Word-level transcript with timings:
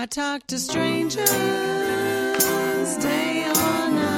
I 0.00 0.06
talk 0.06 0.46
to 0.46 0.58
strangers 0.60 1.28
day 3.02 3.48
or 3.48 3.90
night. 3.90 4.17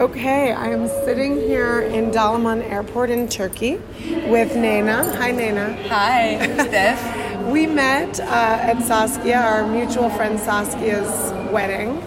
Okay, 0.00 0.50
I 0.52 0.68
am 0.68 0.88
sitting 0.88 1.36
here 1.36 1.82
in 1.82 2.10
Dalaman 2.10 2.62
Airport 2.62 3.10
in 3.10 3.28
Turkey 3.28 3.74
with 4.28 4.56
Nena. 4.56 5.04
Hi, 5.18 5.30
Nena. 5.30 5.76
Hi, 5.88 6.38
Steph. 6.66 7.46
We 7.48 7.66
met 7.66 8.18
uh, 8.18 8.24
at 8.24 8.82
Saskia, 8.82 9.38
our 9.38 9.66
mutual 9.66 10.08
friend 10.08 10.40
Saskia's 10.40 11.52
wedding. 11.52 11.98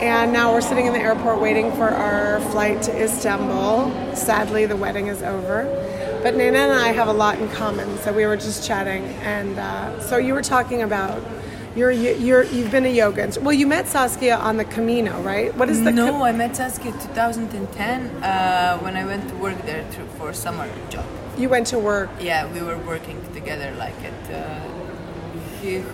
And 0.00 0.32
now 0.32 0.54
we're 0.54 0.62
sitting 0.62 0.86
in 0.86 0.94
the 0.94 1.00
airport 1.00 1.38
waiting 1.42 1.70
for 1.72 1.90
our 1.90 2.40
flight 2.50 2.80
to 2.84 2.98
Istanbul. 2.98 4.16
Sadly, 4.16 4.64
the 4.64 4.76
wedding 4.76 5.08
is 5.08 5.22
over. 5.22 5.64
But 6.22 6.34
Nana 6.34 6.56
and 6.56 6.72
I 6.72 6.92
have 6.92 7.08
a 7.08 7.12
lot 7.12 7.38
in 7.38 7.50
common, 7.50 7.98
so 7.98 8.10
we 8.10 8.24
were 8.24 8.38
just 8.38 8.66
chatting. 8.66 9.04
And 9.20 9.58
uh, 9.58 10.00
so 10.00 10.16
you 10.16 10.32
were 10.32 10.40
talking 10.40 10.80
about 10.80 11.22
you're, 11.78 11.92
you're, 11.92 12.42
you've 12.44 12.70
been 12.70 12.84
a 12.86 12.94
yoga. 13.02 13.20
instru- 13.26 13.42
Well, 13.42 13.54
you 13.62 13.66
met 13.66 13.86
Saskia 13.88 14.36
on 14.48 14.56
the 14.56 14.64
Camino, 14.64 15.12
right? 15.22 15.54
What 15.56 15.68
is 15.70 15.78
the 15.84 15.92
no, 15.92 16.22
I 16.24 16.32
met 16.32 16.56
Saskia 16.56 16.92
2010 16.92 18.22
uh, 18.22 18.78
when 18.84 18.96
I 18.96 19.04
went 19.04 19.28
to 19.30 19.34
work 19.36 19.58
there 19.64 19.84
to, 19.94 20.00
for 20.18 20.30
a 20.30 20.34
summer 20.34 20.68
job. 20.90 21.06
you 21.38 21.48
went 21.48 21.66
to 21.68 21.78
work? 21.78 22.10
Yeah, 22.20 22.52
we 22.52 22.60
were 22.68 22.78
working 22.92 23.18
together 23.32 23.68
like 23.78 23.94
at 24.10 24.20
uh, 24.34 24.60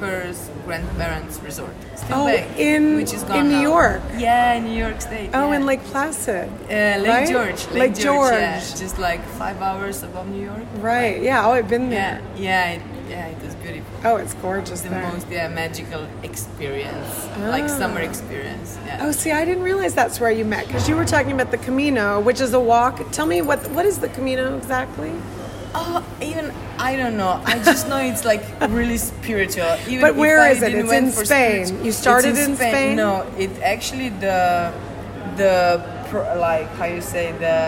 her 0.01 0.33
grandparents' 0.67 1.39
resort. 1.41 1.75
Still 1.97 2.17
Oh, 2.23 2.27
big, 2.27 2.45
in- 2.59 2.97
which 2.97 3.13
is 3.13 3.23
in 3.25 3.49
New 3.49 3.57
now. 3.57 3.63
York? 3.63 4.03
Yeah, 4.17 4.55
in 4.55 4.65
New 4.65 4.79
York 4.87 5.01
State. 5.01 5.31
Oh, 5.35 5.51
yeah. 5.51 5.57
in 5.57 5.67
Lake 5.67 5.83
Placid. 5.85 6.49
uh, 6.49 6.73
Lake 6.73 7.07
right? 7.07 7.29
George. 7.29 7.61
Lake, 7.69 7.75
Lake 7.83 7.95
George. 7.95 8.33
Yeah, 8.33 8.61
just 8.61 8.99
like 8.99 9.23
five 9.43 9.61
hours 9.61 10.03
above 10.03 10.29
New 10.29 10.43
York. 10.45 10.65
Right. 10.81 11.21
Yeah. 11.23 11.47
Oh, 11.47 11.53
I've 11.53 11.69
been 11.69 11.91
Yeah, 11.91 12.19
there. 12.19 12.23
yeah, 12.37 12.71
it, 12.77 12.83
yeah. 13.15 13.35
It 13.35 13.41
was 13.47 13.55
beautiful. 13.65 13.93
Oh, 14.09 14.17
it's 14.23 14.35
gorgeous 14.47 14.81
The 14.83 14.89
there. 14.91 15.03
most 15.13 15.27
yeah 15.31 15.49
magical 15.63 16.03
experience, 16.23 17.11
like 17.55 17.65
Ah. 17.65 17.79
summer 17.81 18.01
experience. 18.11 18.69
Yeah. 18.87 19.01
Oh, 19.05 19.13
see, 19.21 19.31
I 19.41 19.45
didn't 19.49 19.65
realize 19.71 19.93
that's 20.03 20.19
where 20.23 20.31
you 20.39 20.45
met 20.45 20.67
because 20.67 20.89
you 20.89 20.97
were 21.01 21.05
talking 21.15 21.33
about 21.39 21.51
the 21.57 21.59
Camino, 21.69 22.07
which 22.29 22.41
is 22.47 22.53
a 22.55 22.61
walk. 22.75 22.95
Tell 23.17 23.27
me 23.35 23.39
what 23.49 23.61
what 23.77 23.85
is 23.91 23.97
the 24.05 24.09
Camino 24.17 24.57
exactly? 24.61 25.13
Oh, 25.77 26.05
even 26.31 26.53
I 26.79 26.91
don't 27.01 27.17
know. 27.23 27.35
I 27.53 27.55
just 27.71 27.89
know 27.89 27.99
it's 28.13 28.25
like 28.33 28.43
really 28.81 28.99
spiritual. 28.99 29.73
Even 29.89 30.03
But 30.07 30.15
where 30.23 30.39
is 30.53 30.63
it? 30.63 30.73
It's 30.75 30.93
in 31.01 31.11
Spain. 31.11 31.67
spiritual- 31.67 31.87
You 31.87 31.93
started 31.93 32.33
It's 32.37 32.47
in 32.49 32.55
Spain? 32.57 32.97
No, 33.05 33.11
it 33.45 33.51
actually 33.75 34.11
the 34.27 34.39
the 35.41 35.55
like 36.49 36.69
how 36.79 36.87
you 36.97 37.01
say 37.01 37.27
the 37.47 37.59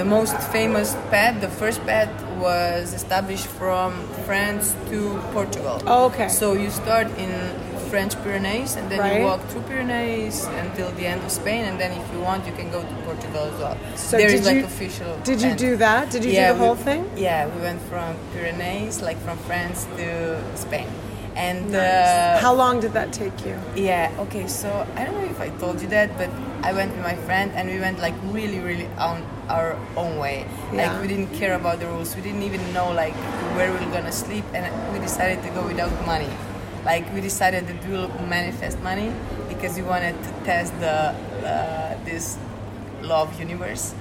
the 0.00 0.04
most 0.04 0.36
famous 0.56 0.96
path. 1.10 1.40
The 1.40 1.52
first 1.62 1.80
path 1.86 2.10
was 2.38 2.92
established 2.94 3.46
from 3.46 3.92
France 4.26 4.74
to 4.90 5.18
Portugal. 5.32 5.80
Oh, 5.86 6.06
okay. 6.06 6.28
So 6.28 6.54
you 6.54 6.70
start 6.70 7.06
in 7.18 7.30
French 7.90 8.14
Pyrenees 8.24 8.74
and 8.76 8.90
then 8.90 8.98
Right. 8.98 9.20
you 9.20 9.24
walk 9.26 9.40
through 9.48 9.62
Pyrenees 9.62 10.44
until 10.64 10.90
the 10.98 11.06
end 11.06 11.22
of 11.22 11.30
Spain, 11.30 11.64
and 11.64 11.78
then 11.78 11.92
if 11.92 12.06
you 12.12 12.20
want, 12.20 12.44
you 12.46 12.52
can 12.52 12.70
go 12.70 12.80
to 12.82 12.94
Portugal 13.06 13.42
as 13.54 13.60
well. 13.60 13.76
So 13.94 14.16
there 14.16 14.28
did 14.28 14.40
is 14.40 14.46
like 14.46 14.56
you- 14.56 14.64
official. 14.64 15.16
Did 15.22 15.40
you 15.42 15.50
path. 15.50 15.58
do 15.58 15.76
that? 15.76 16.10
Did 16.10 16.24
you 16.24 16.32
Yeah, 16.32 16.52
do 16.52 16.58
the 16.58 16.64
whole 16.64 16.74
we- 16.74 16.82
thing? 16.82 17.10
Yeah, 17.16 17.46
we 17.46 17.60
went 17.62 17.80
from 17.90 18.16
Pyrenees, 18.32 19.00
like 19.02 19.18
from 19.24 19.38
France 19.46 19.86
to 19.98 20.38
Spain. 20.56 20.88
And 21.36 21.72
Nice. 21.72 21.80
uh, 21.80 22.38
How 22.40 22.54
long 22.54 22.80
did 22.80 22.92
that 22.92 23.12
take 23.12 23.44
you? 23.44 23.58
yeah, 23.74 24.10
okay, 24.20 24.46
so 24.46 24.86
I 24.96 25.04
don't 25.04 25.14
know 25.20 25.28
if 25.28 25.40
I 25.40 25.48
told 25.58 25.82
you 25.82 25.88
that, 25.88 26.16
but 26.16 26.30
I 26.62 26.72
went 26.72 26.92
with 26.94 27.02
my 27.02 27.16
friend 27.26 27.50
and 27.54 27.68
we 27.68 27.78
went 27.80 27.98
like 27.98 28.14
really, 28.30 28.60
really 28.60 28.88
on 28.98 29.22
our 29.48 29.76
own 29.96 30.18
way. 30.18 30.46
Yeah. 30.72 30.86
Like 30.88 31.02
we 31.02 31.08
didn't 31.08 31.34
care 31.34 31.54
about 31.54 31.80
the 31.80 31.86
rules. 31.86 32.14
We 32.16 32.22
didn't 32.22 32.42
even 32.42 32.62
know 32.72 32.92
like 32.92 33.14
where 33.56 33.70
we 33.72 33.84
were 33.84 33.92
gonna 33.92 34.12
sleep, 34.12 34.44
and 34.54 34.64
we 34.92 34.98
decided 35.00 35.42
to 35.42 35.50
go 35.50 35.66
without 35.66 35.92
money. 36.06 36.30
Like 36.84 37.04
we 37.14 37.20
decided 37.20 37.66
that 37.66 37.78
we 37.84 37.92
will 37.96 38.08
manifest 38.28 38.78
money 38.80 39.12
because 39.48 39.76
we 39.76 39.82
wanted 39.82 40.14
to 40.22 40.30
test 40.44 40.72
the 40.80 41.12
uh, 41.44 41.98
this 42.04 42.38
love 43.02 43.38
universe. 43.40 43.94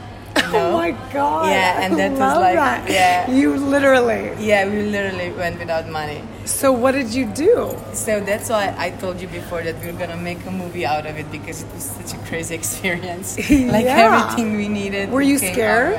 Know? 0.54 0.70
Oh 0.70 0.78
my 0.78 0.92
god! 1.12 1.50
Yeah, 1.50 1.82
and 1.84 1.98
that 1.98 2.12
was 2.12 2.20
like- 2.38 2.56
that. 2.56 2.90
yeah. 2.90 3.30
You 3.30 3.58
literally. 3.58 4.32
Yeah, 4.40 4.70
we 4.70 4.84
literally 4.84 5.32
went 5.34 5.60
without 5.60 5.90
money. 5.90 6.22
So 6.46 6.72
what 6.72 6.92
did 6.94 7.14
you 7.14 7.26
do? 7.26 7.76
So 7.94 8.20
that's 8.22 8.50
why 8.50 8.74
I 8.78 8.92
told 8.92 9.20
you 9.22 9.28
before 9.28 9.64
that 9.64 9.80
we 9.82 9.90
are 9.90 9.98
gonna 9.98 10.18
make 10.18 10.46
a 10.46 10.52
movie 10.52 10.86
out 10.86 11.06
of 11.06 11.18
it 11.18 11.32
because 11.32 11.64
it 11.64 11.70
was 11.74 11.84
such 11.84 12.14
a 12.14 12.20
crazy 12.30 12.54
experience. 12.56 13.38
like 13.76 13.86
Yeah. 13.86 14.06
everything 14.06 14.56
we 14.58 14.68
needed. 14.68 15.10
Were 15.10 15.22
you 15.26 15.38
scared? 15.40 15.98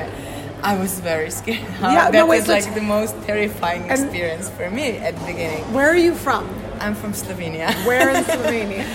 I 0.63 0.73
was 0.79 0.99
very 0.99 1.29
scared. 1.29 1.61
Yeah, 1.81 2.09
that 2.09 2.13
no, 2.13 2.25
wait, 2.25 2.39
was 2.41 2.47
like 2.49 2.65
the 2.73 2.81
most 2.81 3.13
terrifying 3.27 3.85
experience 3.91 4.49
for 4.49 4.69
me 4.69 4.97
at 4.97 5.13
the 5.19 5.25
beginning. 5.25 5.61
Where 5.73 5.89
are 5.89 5.97
you 5.99 6.15
from? 6.15 6.47
I'm 6.79 6.95
from 6.95 7.13
Slovenia. 7.13 7.69
Where 7.85 8.09
in 8.09 8.23
Slovenia? 8.33 8.85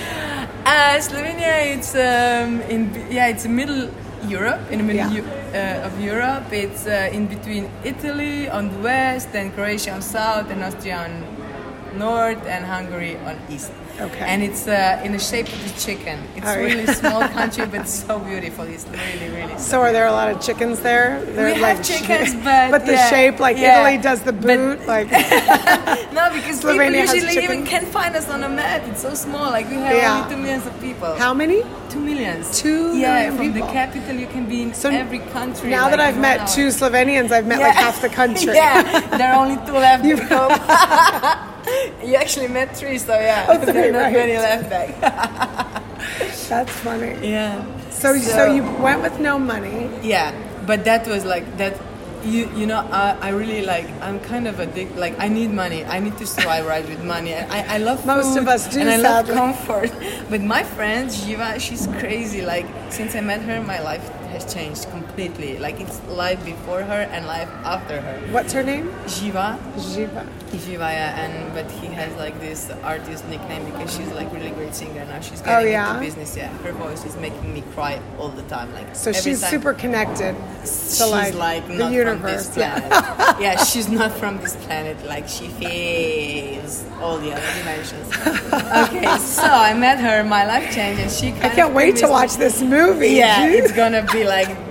Uh, 0.66 0.98
Slovenia, 1.02 1.74
it's 1.74 1.94
um, 1.94 2.60
in 2.70 2.90
yeah, 3.10 3.28
it's 3.32 3.46
middle 3.46 3.90
Europe, 4.28 4.60
in 4.70 4.78
the 4.78 4.84
middle 4.84 5.12
Yeah. 5.12 5.22
Uh, 5.50 5.86
of 5.86 6.00
Europe. 6.00 6.52
It's 6.52 6.86
uh, 6.86 7.10
in 7.12 7.26
between 7.26 7.70
Italy 7.84 8.48
on 8.48 8.70
the 8.70 8.78
west, 8.78 9.32
then 9.32 9.50
Croatia 9.52 9.92
on 9.92 10.02
south, 10.02 10.50
and 10.50 10.62
Austria 10.62 10.98
on 11.06 11.24
north, 11.98 12.46
and 12.46 12.64
Hungary 12.64 13.16
on 13.26 13.36
east. 13.48 13.72
Okay. 14.00 14.24
And 14.26 14.42
it's 14.42 14.66
uh, 14.66 15.02
in 15.04 15.12
the 15.12 15.18
shape 15.18 15.46
of 15.48 15.60
a 15.66 15.78
chicken. 15.78 16.18
It's 16.36 16.46
Oh, 16.46 16.52
yeah. 16.52 16.64
really 16.66 16.86
small 17.02 17.20
country, 17.28 17.66
but 17.66 17.86
so 17.86 18.18
beautiful. 18.18 18.64
It's 18.64 18.86
really, 18.88 19.28
really. 19.36 19.58
So 19.58 19.80
are 19.80 19.92
there 19.92 20.06
a 20.06 20.12
lot 20.12 20.30
of 20.30 20.40
chickens 20.40 20.80
there? 20.80 21.20
They're 21.34 21.54
We 21.54 21.60
have 21.60 21.84
chickens, 21.84 22.34
but 22.44 22.70
but 22.70 22.86
the 22.86 22.92
yeah, 22.92 23.10
shape 23.10 23.40
like 23.40 23.58
yeah. 23.58 23.80
Italy 23.86 24.02
does 24.02 24.20
the 24.22 24.32
But- 24.32 24.46
boot, 24.46 24.86
like 24.94 25.10
No, 26.16 26.30
because 26.32 26.60
Slovenia 26.64 27.02
people 27.02 27.14
usually 27.14 27.44
even 27.44 27.66
can't 27.66 27.86
find 27.88 28.16
us 28.16 28.28
on 28.30 28.42
a 28.44 28.48
map. 28.48 28.82
It's 28.88 29.02
so 29.02 29.12
small. 29.14 29.50
Like 29.50 29.68
we 29.68 29.76
have 29.76 29.96
Yeah. 29.96 30.16
only 30.16 30.30
two 30.34 30.40
millions 30.40 30.66
of 30.66 30.74
people. 30.80 31.14
how 31.16 31.34
many? 31.34 31.62
Two 31.90 32.00
millions. 32.00 32.58
Two 32.58 32.96
yeah, 32.96 33.30
from 33.36 33.52
people. 33.52 33.66
the 33.66 33.72
capital 33.72 34.14
you 34.16 34.28
can 34.28 34.46
be 34.48 34.62
in 34.62 34.72
So 34.74 34.88
every 34.90 35.18
country. 35.36 35.70
Now 35.70 35.82
like, 35.84 35.90
that 35.98 36.00
I've 36.00 36.18
met 36.18 36.38
one 36.40 36.48
two. 36.54 36.68
Slovenians, 36.68 37.30
I've 37.32 37.46
met 37.46 37.60
like 37.60 37.74
half 37.74 38.00
the 38.00 38.08
country. 38.08 38.54
yeah, 38.54 38.82
there 39.18 39.32
are 39.32 39.44
only 39.44 39.56
two 39.66 39.72
left. 39.76 40.04
You've- 42.02 42.16
actually 42.16 42.48
met 42.48 42.76
three, 42.76 42.98
so 42.98 43.14
yeah, 43.14 43.46
Oh, 43.48 43.58
three, 43.58 43.90
not 43.96 43.98
right. 44.02 44.12
many 44.12 44.36
left 44.36 44.68
back. 44.70 44.90
That's 46.48 46.72
funny. 46.80 47.14
yeah. 47.28 47.64
So, 47.90 48.16
so 48.18 48.46
you 48.52 48.62
went 48.82 49.02
with 49.02 49.18
no 49.20 49.38
money. 49.38 49.90
Yeah, 50.02 50.32
but 50.66 50.84
that 50.84 51.06
was 51.06 51.24
like 51.24 51.44
that. 51.58 51.74
You 52.22 52.50
you 52.54 52.66
know 52.66 52.80
I, 52.92 53.16
I 53.22 53.28
really 53.30 53.62
like 53.64 53.88
I'm 54.02 54.20
kind 54.20 54.46
of 54.46 54.60
addicted. 54.60 54.98
Like 54.98 55.18
I 55.18 55.28
need 55.28 55.50
money. 55.50 55.84
I 55.86 56.00
need 56.00 56.18
to 56.18 56.26
survive 56.26 56.66
right 56.66 56.86
with 56.86 57.02
money. 57.02 57.34
I, 57.34 57.76
I 57.76 57.78
love 57.78 58.04
Most 58.04 58.34
food 58.34 58.42
of 58.42 58.48
us 58.48 58.68
do, 58.68 58.80
and 58.80 58.90
I 58.90 58.96
love 58.96 59.26
comfort. 59.28 59.90
But 60.28 60.42
my 60.42 60.62
friend 60.62 61.08
Jiva, 61.08 61.58
she's 61.60 61.86
crazy. 61.98 62.42
Like 62.42 62.66
since 62.90 63.14
I 63.14 63.20
met 63.22 63.40
her, 63.42 63.62
my 63.62 63.80
life 63.80 64.04
changed 64.52 64.90
completely. 64.90 65.58
Like 65.58 65.80
it's 65.80 66.02
life 66.08 66.44
before 66.44 66.82
her 66.82 67.02
and 67.14 67.26
life 67.26 67.48
after 67.64 68.00
her. 68.00 68.18
What's 68.32 68.52
her 68.52 68.62
name? 68.62 68.88
Jiva, 69.06 69.58
Jiva. 69.76 70.26
Jiva, 70.50 70.88
yeah, 70.92 71.20
and 71.24 71.54
but 71.54 71.70
he 71.70 71.86
has 71.88 72.12
like 72.16 72.38
this 72.40 72.70
artist 72.82 73.24
nickname 73.28 73.64
because 73.66 73.94
she's 73.96 74.10
like 74.12 74.32
really 74.32 74.50
great 74.50 74.74
singer 74.74 75.04
now. 75.04 75.20
She's 75.20 75.40
Oh, 75.42 75.44
getting 75.44 75.72
yeah? 75.72 75.88
into 75.94 76.00
business. 76.06 76.36
Yeah, 76.36 76.48
her 76.64 76.72
voice 76.72 77.04
is 77.04 77.16
making 77.16 77.54
me 77.54 77.62
cry 77.74 78.00
all 78.18 78.28
the 78.30 78.42
time. 78.42 78.72
Like 78.74 78.94
So 78.96 79.12
she's 79.12 79.40
time- 79.40 79.50
super 79.50 79.74
connected 79.74 80.34
to 80.34 80.66
she's 80.66 81.00
like, 81.06 81.34
like, 81.34 81.66
the 81.68 81.74
not 81.74 81.92
universe. 81.92 82.20
from 82.20 82.32
this 82.32 82.50
planet. 82.54 82.90
yeah, 83.40 83.62
she's 83.64 83.88
not 83.88 84.10
from 84.12 84.38
this 84.38 84.56
planet. 84.66 84.96
Like 85.06 85.28
she 85.28 85.46
feels 85.48 86.84
all 87.00 87.18
the 87.18 87.32
other 87.32 87.50
dimensions. 87.58 88.06
okay, 88.82 89.18
so 89.18 89.42
I 89.44 89.72
met 89.74 89.98
her, 90.00 90.24
my 90.24 90.44
life 90.44 90.74
changed, 90.74 91.00
and 91.00 91.10
she. 91.10 91.28
I 91.46 91.48
can't 91.48 91.74
wait 91.74 91.96
to 91.96 92.08
watch 92.08 92.36
this 92.36 92.60
movie. 92.62 93.10
Yeah, 93.10 93.46
it's 93.46 93.72
gonna 93.72 94.02
be 94.12 94.24
like 94.24 94.39
be- 94.46 94.69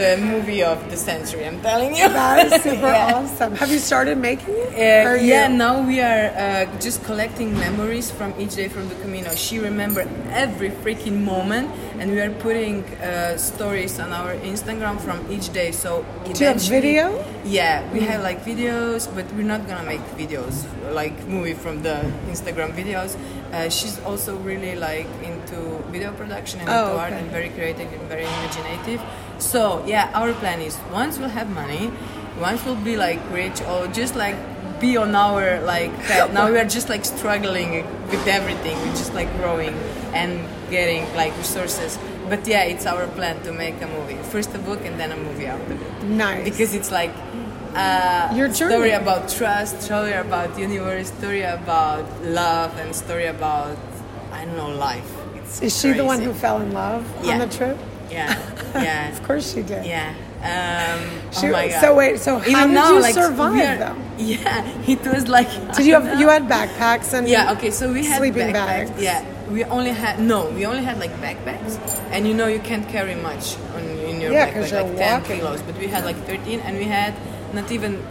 the 0.00 0.16
movie 0.20 0.62
of 0.62 0.78
the 0.90 0.96
century. 0.96 1.44
I'm 1.46 1.60
telling 1.60 1.94
you. 1.96 2.08
That 2.08 2.46
is 2.46 2.62
super 2.68 2.90
Yeah. 2.92 3.14
awesome. 3.16 3.54
Have 3.56 3.70
you 3.70 3.78
started 3.78 4.18
making 4.18 4.54
it? 4.56 4.68
Uh, 4.74 5.14
yeah, 5.14 5.48
you- 5.48 5.56
now 5.56 5.74
we 5.86 6.00
are 6.00 6.26
uh, 6.34 6.78
just 6.80 7.04
collecting 7.04 7.52
memories 7.66 8.10
from 8.10 8.32
each 8.38 8.54
day 8.56 8.68
from 8.68 8.88
the 8.88 8.94
Camino. 9.02 9.30
She 9.34 9.58
remembered 9.58 10.08
every 10.30 10.70
freaking 10.70 11.18
moment, 11.24 11.70
and 11.98 12.10
we 12.10 12.20
are 12.20 12.30
putting 12.46 12.84
uh, 13.02 13.36
stories 13.36 13.98
on 14.00 14.12
our 14.12 14.34
Instagram 14.52 15.00
from 15.00 15.18
each 15.30 15.52
day. 15.52 15.70
So 15.72 16.04
Do 16.24 16.30
you 16.38 16.46
have 16.52 16.60
video? 16.62 17.24
Yeah, 17.44 17.80
we 17.92 18.00
have 18.00 18.22
like 18.22 18.44
videos, 18.44 19.08
but 19.14 19.24
we're 19.34 19.48
not 19.54 19.66
gonna 19.68 19.84
make 19.94 20.02
videos 20.16 20.64
like 20.92 21.14
movie 21.26 21.54
from 21.54 21.82
the 21.82 21.96
Instagram 22.32 22.72
videos. 22.76 23.16
Uh, 23.52 23.68
she's 23.70 23.96
also 24.04 24.36
really 24.44 24.74
like 24.76 25.08
into 25.24 25.56
video 25.90 26.12
production 26.12 26.60
and 26.60 26.68
Oh, 26.68 26.88
into 26.92 27.00
art 27.00 27.12
and 27.12 27.26
very 27.30 27.48
creative 27.48 27.88
and 27.92 28.02
very 28.08 28.24
imaginative. 28.24 29.00
So 29.38 29.84
yeah, 29.86 30.10
our 30.14 30.32
plan 30.34 30.60
is 30.60 30.76
once 30.92 31.18
we'll 31.18 31.28
have 31.30 31.48
money, 31.50 31.90
once 32.40 32.64
we'll 32.64 32.76
be 32.76 32.96
like 32.96 33.20
rich 33.30 33.60
or 33.62 33.86
just 33.88 34.16
like 34.16 34.36
be 34.80 34.96
on 34.96 35.14
our 35.14 35.60
like 35.62 35.92
path. 36.06 36.32
Now 36.32 36.50
we 36.50 36.58
are 36.58 36.64
just 36.64 36.88
like 36.88 37.04
struggling 37.04 37.84
with 38.10 38.26
everything. 38.26 38.76
We're 38.78 38.96
just 38.96 39.14
like 39.14 39.30
growing 39.36 39.74
and 40.12 40.46
getting 40.70 41.02
like 41.14 41.36
resources. 41.36 41.98
But 42.28 42.46
yeah, 42.46 42.62
it's 42.64 42.84
our 42.86 43.06
plan 43.08 43.42
to 43.44 43.52
make 43.52 43.80
a 43.80 43.86
movie. 43.86 44.16
First 44.30 44.54
a 44.54 44.58
book 44.58 44.80
and 44.84 44.98
then 45.00 45.12
a 45.12 45.16
movie 45.16 45.46
after 45.46 45.72
it 45.72 46.02
Nice. 46.04 46.44
because 46.44 46.74
it's 46.74 46.90
like 46.90 47.10
uh, 47.74 48.32
Your 48.36 48.52
story 48.52 48.90
about 48.90 49.28
trust, 49.28 49.82
story 49.82 50.12
about 50.12 50.58
universe, 50.58 51.08
story 51.08 51.42
about 51.42 52.04
love, 52.24 52.76
and 52.78 52.94
story 52.94 53.26
about 53.26 53.76
I 54.32 54.44
don't 54.44 54.56
know 54.56 54.68
life. 54.70 55.08
It's 55.36 55.62
is 55.62 55.80
she 55.80 55.92
the 55.92 56.04
one 56.04 56.20
who 56.20 56.32
fell 56.34 56.60
in 56.60 56.72
love 56.72 57.04
Yeah. 57.24 57.32
on 57.34 57.38
the 57.48 57.54
trip? 57.56 57.78
Yeah, 58.10 58.34
yeah, 58.74 59.10
Of 59.12 59.22
course 59.22 59.52
she 59.54 59.62
did. 59.62 59.84
yeah. 59.84 60.14
Um, 60.38 61.00
She- 61.32 61.48
oh 61.48 61.52
my 61.52 61.68
god. 61.68 61.80
so 61.80 61.94
wait, 61.94 62.18
so 62.20 62.38
how 62.38 62.46
Even 62.48 62.68
did 62.68 62.74
now, 62.74 62.92
you 62.92 63.00
like, 63.00 63.14
survive, 63.14 63.68
are- 63.68 63.76
though? 63.84 63.96
Yeah, 64.18 64.64
it 64.86 65.02
was 65.06 65.28
like. 65.28 65.48
Did 65.76 65.86
you 65.86 65.94
have 65.94 66.20
you 66.20 66.28
had 66.28 66.48
backpacks 66.48 67.12
and 67.12 67.28
Yeah. 67.28 67.52
Okay. 67.52 67.70
So 67.70 67.92
we 67.92 68.04
had 68.06 68.18
sleeping 68.18 68.48
backpacks. 68.54 68.90
bags? 68.94 69.02
Yeah. 69.02 69.22
We 69.50 69.64
only 69.64 69.90
had 69.90 70.18
no. 70.20 70.50
We 70.50 70.66
only 70.66 70.84
had 70.84 70.98
like 71.00 71.12
backpacks, 71.22 71.78
and 72.12 72.26
you 72.26 72.34
know 72.34 72.46
you 72.46 72.58
can't 72.60 72.86
carry 72.88 73.14
much 73.14 73.56
on 73.74 73.82
in 74.10 74.20
your 74.20 74.32
Yeah, 74.32 74.50
backpack, 74.50 74.72
like 74.72 74.96
ten 74.96 75.20
walking. 75.22 75.38
kilos. 75.40 75.62
But 75.62 75.78
we 75.78 75.86
had 75.86 76.04
like 76.04 76.18
thirteen, 76.26 76.60
and 76.60 76.76
we 76.78 76.84
had 76.84 77.14
not 77.54 77.70
even. 77.72 78.02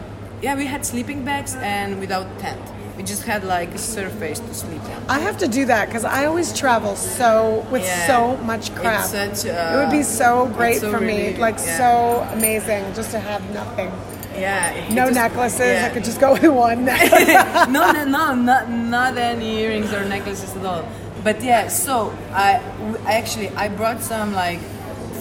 Yeah, 0.41 0.55
we 0.55 0.65
had 0.65 0.85
sleeping 0.85 1.23
bags 1.25 1.55
and 1.61 1.99
without 1.99 2.27
tent. 2.39 2.59
We 2.97 3.03
just 3.03 3.23
had 3.23 3.43
like 3.43 3.75
a 3.75 3.77
surface 3.77 4.39
to 4.39 4.53
sleep 4.55 4.81
on. 4.83 5.03
I 5.07 5.19
have 5.19 5.37
to 5.37 5.47
do 5.47 5.65
that 5.65 5.87
because 5.87 6.03
I 6.03 6.25
always 6.25 6.51
travel 6.57 6.95
so 6.95 7.65
with 7.71 7.83
Yeah. 7.83 8.07
so 8.07 8.37
much 8.37 8.73
crap. 8.73 9.01
It's 9.13 9.41
such. 9.43 9.51
Uh, 9.51 9.73
it 9.73 9.77
would 9.77 9.91
be 9.91 10.03
so 10.03 10.47
great 10.57 10.81
so 10.81 10.91
for 10.91 10.99
me, 10.99 11.37
like 11.37 11.57
yeah. 11.59 11.77
so 11.77 12.27
amazing, 12.33 12.83
just 12.95 13.11
to 13.11 13.19
have 13.19 13.43
nothing. 13.53 13.91
Yeah. 14.33 14.87
No 14.89 15.05
just- 15.05 15.13
necklaces. 15.13 15.59
yeah. 15.59 15.87
I 15.87 15.93
could 15.93 16.03
just 16.03 16.19
go 16.19 16.33
with 16.41 16.43
one. 16.51 16.85
no, 17.71 17.91
no, 17.91 18.03
no, 18.05 18.33
not, 18.35 18.69
not 18.69 19.15
any 19.17 19.59
earrings 19.59 19.93
or 19.93 20.03
necklaces 20.05 20.55
at 20.55 20.65
all. 20.65 20.83
But 21.23 21.43
yeah, 21.43 21.67
so 21.67 22.11
I, 22.31 22.61
I 23.05 23.13
actually 23.13 23.49
I 23.49 23.67
brought 23.67 24.01
some 24.01 24.33
like 24.33 24.59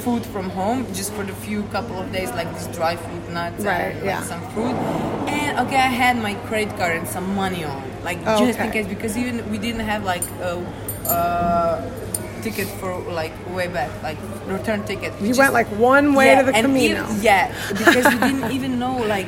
food 0.03 0.25
from 0.25 0.49
home 0.51 0.87
just 0.95 1.13
for 1.13 1.25
the 1.25 1.33
few 1.35 1.63
couple 1.65 1.99
of 2.01 2.11
days, 2.13 2.31
like 2.31 2.51
these 2.55 2.69
dry 2.69 2.97
fruit 2.97 3.26
Right, 3.37 3.53
and 3.93 3.97
like, 3.97 4.05
yeah. 4.05 4.23
some 4.23 4.41
fruit. 4.53 4.75
And 5.29 5.59
okay, 5.67 5.77
I 5.77 5.93
had 6.05 6.17
my 6.19 6.35
credit 6.49 6.77
card 6.77 6.97
and 6.97 7.07
some 7.09 7.35
money 7.35 7.65
on, 7.65 7.83
like 8.05 8.19
Oh, 8.27 8.39
just 8.47 8.59
in 8.59 8.71
case 8.71 8.87
because 8.87 9.17
even 9.17 9.49
we 9.51 9.59
didn't 9.59 9.85
have 9.87 10.05
like 10.05 10.25
a. 10.41 10.59
Uh, 11.07 11.81
ticket 12.43 12.69
for 12.79 12.95
like 13.11 13.33
way 13.51 13.67
back 13.67 13.91
like 14.05 14.19
return 14.47 14.85
ticket 14.85 15.11
We 15.21 15.29
you 15.29 15.35
just- 15.35 15.39
went 15.41 15.53
like 15.53 15.67
one 15.79 16.15
way 16.15 16.27
yeah, 16.31 16.43
to 16.43 16.47
the 16.47 16.53
Camino. 16.53 17.03
even- 17.03 17.23
yeah, 17.31 17.51
because 17.71 18.05
we 18.07 18.19
didn't 18.21 18.53
even 18.59 18.79
know 18.79 18.99
like 18.99 19.27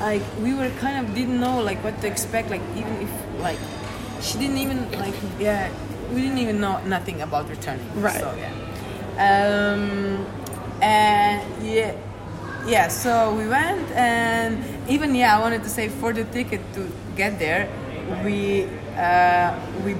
like 0.00 0.22
we 0.40 0.54
were 0.54 0.70
kind 0.80 0.96
of 1.06 1.14
didn't 1.14 1.40
know 1.40 1.60
like 1.60 1.82
what 1.84 2.00
to 2.00 2.06
expect 2.06 2.48
like 2.48 2.62
even 2.76 2.92
if 3.04 3.10
like 3.40 3.58
she 4.22 4.38
didn't 4.38 4.56
even 4.58 4.90
like 4.96 5.12
yeah 5.38 5.68
we 6.14 6.22
didn't 6.22 6.38
even 6.38 6.58
know 6.60 6.80
nothing 6.84 7.20
about 7.20 7.48
returning 7.50 7.84
Right. 8.00 8.20
so 8.20 8.32
yeah 8.36 8.52
um 9.28 10.24
and 10.80 11.44
yeah 11.64 11.92
yeah 12.66 12.88
so 12.88 13.34
we 13.34 13.46
went 13.46 13.90
and 13.92 14.64
even 14.88 15.14
yeah 15.14 15.36
i 15.36 15.40
wanted 15.40 15.62
to 15.62 15.68
say 15.68 15.88
for 15.88 16.12
the 16.12 16.24
ticket 16.24 16.60
to 16.72 16.90
get 17.16 17.38
there 17.38 17.68
we 18.24 18.64
uh 18.96 19.54
we 19.84 19.94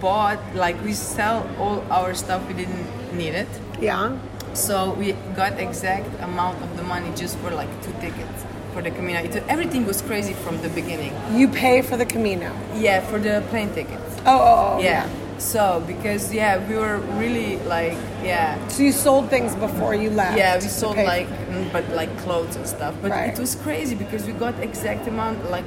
bought 0.00 0.40
like 0.54 0.82
we 0.82 0.92
sell 0.92 1.48
all 1.58 1.84
our 1.90 2.14
stuff 2.14 2.46
we 2.48 2.54
didn't 2.54 2.86
need 3.16 3.34
it 3.34 3.48
yeah. 3.80 4.16
so 4.54 4.92
we 4.94 5.12
got 5.34 5.58
exact 5.58 6.08
amount 6.20 6.60
of 6.62 6.76
the 6.76 6.82
money 6.82 7.10
just 7.16 7.36
for 7.38 7.50
like 7.50 7.70
two 7.82 7.92
tickets 8.00 8.44
for 8.76 8.82
the 8.82 8.90
Camino. 8.90 9.20
It, 9.20 9.36
everything 9.48 9.86
was 9.86 10.02
crazy 10.02 10.34
from 10.34 10.60
the 10.60 10.68
beginning. 10.68 11.12
You 11.32 11.48
pay 11.48 11.80
for 11.80 11.96
the 11.96 12.04
Camino. 12.04 12.54
Yeah, 12.74 13.00
for 13.00 13.18
the 13.18 13.42
plane 13.48 13.72
tickets. 13.72 14.20
Oh, 14.26 14.38
oh, 14.38 14.76
oh 14.76 14.82
yeah. 14.82 15.08
So 15.38 15.82
because 15.86 16.32
yeah, 16.32 16.66
we 16.68 16.76
were 16.76 16.98
really 17.18 17.58
like 17.58 17.92
yeah. 18.24 18.56
So 18.68 18.82
you 18.82 18.92
sold 18.92 19.28
things 19.30 19.54
before 19.54 19.94
you 19.94 20.10
left. 20.10 20.38
Yeah, 20.38 20.54
we 20.56 20.62
sold 20.62 20.96
like 20.96 21.28
mm, 21.28 21.70
but 21.72 21.88
like 21.90 22.16
clothes 22.18 22.56
and 22.56 22.66
stuff. 22.66 22.94
But 23.02 23.10
Right. 23.10 23.32
it 23.32 23.38
was 23.38 23.54
crazy 23.54 23.94
because 23.94 24.24
we 24.26 24.32
got 24.32 24.58
exact 24.60 25.06
amount 25.06 25.50
like 25.50 25.64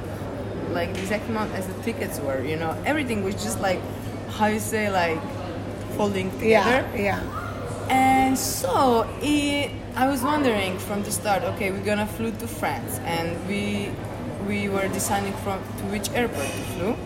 like 0.72 0.92
the 0.94 1.00
exact 1.00 1.28
amount 1.28 1.52
as 1.54 1.66
the 1.66 1.74
tickets 1.82 2.18
were, 2.20 2.42
you 2.44 2.56
know. 2.56 2.76
Everything 2.84 3.22
was 3.24 3.34
just 3.42 3.60
like 3.60 3.80
how 4.30 4.46
you 4.46 4.58
say 4.60 4.90
like 4.90 5.20
folding 5.96 6.30
together. 6.38 6.88
Yeah, 6.94 7.00
yeah. 7.20 7.22
And 7.90 8.38
so 8.38 9.08
it, 9.20 9.70
I 9.96 10.08
was 10.08 10.22
wondering 10.22 10.78
from 10.78 11.02
the 11.02 11.10
start. 11.10 11.42
Okay, 11.42 11.70
we're 11.72 11.84
gonna 11.84 12.06
flew 12.06 12.30
to 12.32 12.46
France, 12.46 12.98
and 13.04 13.36
we 13.48 13.90
we 14.48 14.68
were 14.68 14.88
deciding 14.88 15.32
from 15.44 15.58
to 15.78 15.84
which 15.92 16.10
airport 16.10 16.46
to 16.46 16.62
flew. 16.74 16.96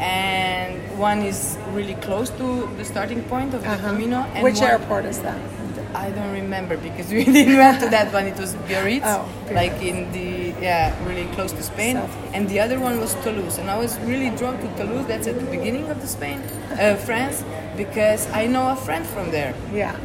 And 0.00 0.98
one 0.98 1.22
is 1.22 1.56
really 1.72 1.94
close 1.94 2.30
to 2.30 2.68
the 2.76 2.84
starting 2.84 3.22
point 3.24 3.54
of 3.54 3.62
the 3.62 3.70
Uh-huh. 3.70 3.88
Camino. 3.90 4.18
And 4.34 4.42
Which 4.44 4.60
one- 4.60 4.70
airport 4.70 5.04
is 5.06 5.18
that? 5.20 5.38
I 5.94 6.10
don't 6.10 6.32
remember 6.32 6.76
because 6.76 7.08
we 7.16 7.24
didn't 7.24 7.56
went 7.56 7.80
to 7.80 7.88
that 7.88 8.12
one. 8.12 8.26
It 8.26 8.38
was 8.38 8.54
Biarritz, 8.68 9.06
Oh, 9.06 9.24
like 9.52 9.80
in 9.82 10.12
the 10.12 10.52
yeah, 10.60 10.94
really 11.08 11.26
close 11.34 11.50
to 11.52 11.62
Spain. 11.62 11.96
South. 11.96 12.14
And 12.34 12.48
the 12.48 12.60
other 12.60 12.78
one 12.78 13.00
was 13.00 13.14
Toulouse, 13.24 13.58
and 13.58 13.70
I 13.70 13.78
was 13.78 13.98
really 14.00 14.30
drawn 14.36 14.58
to 14.58 14.68
Toulouse. 14.76 15.06
That's 15.06 15.26
at 15.26 15.38
the 15.40 15.46
beginning 15.46 15.88
of 15.90 16.00
the 16.00 16.06
Spain, 16.06 16.42
uh, 16.78 16.94
France, 17.06 17.42
because 17.76 18.28
I 18.32 18.46
know 18.46 18.68
a 18.68 18.76
friend 18.76 19.04
from 19.06 19.30
there. 19.30 19.54
Yeah. 19.72 19.96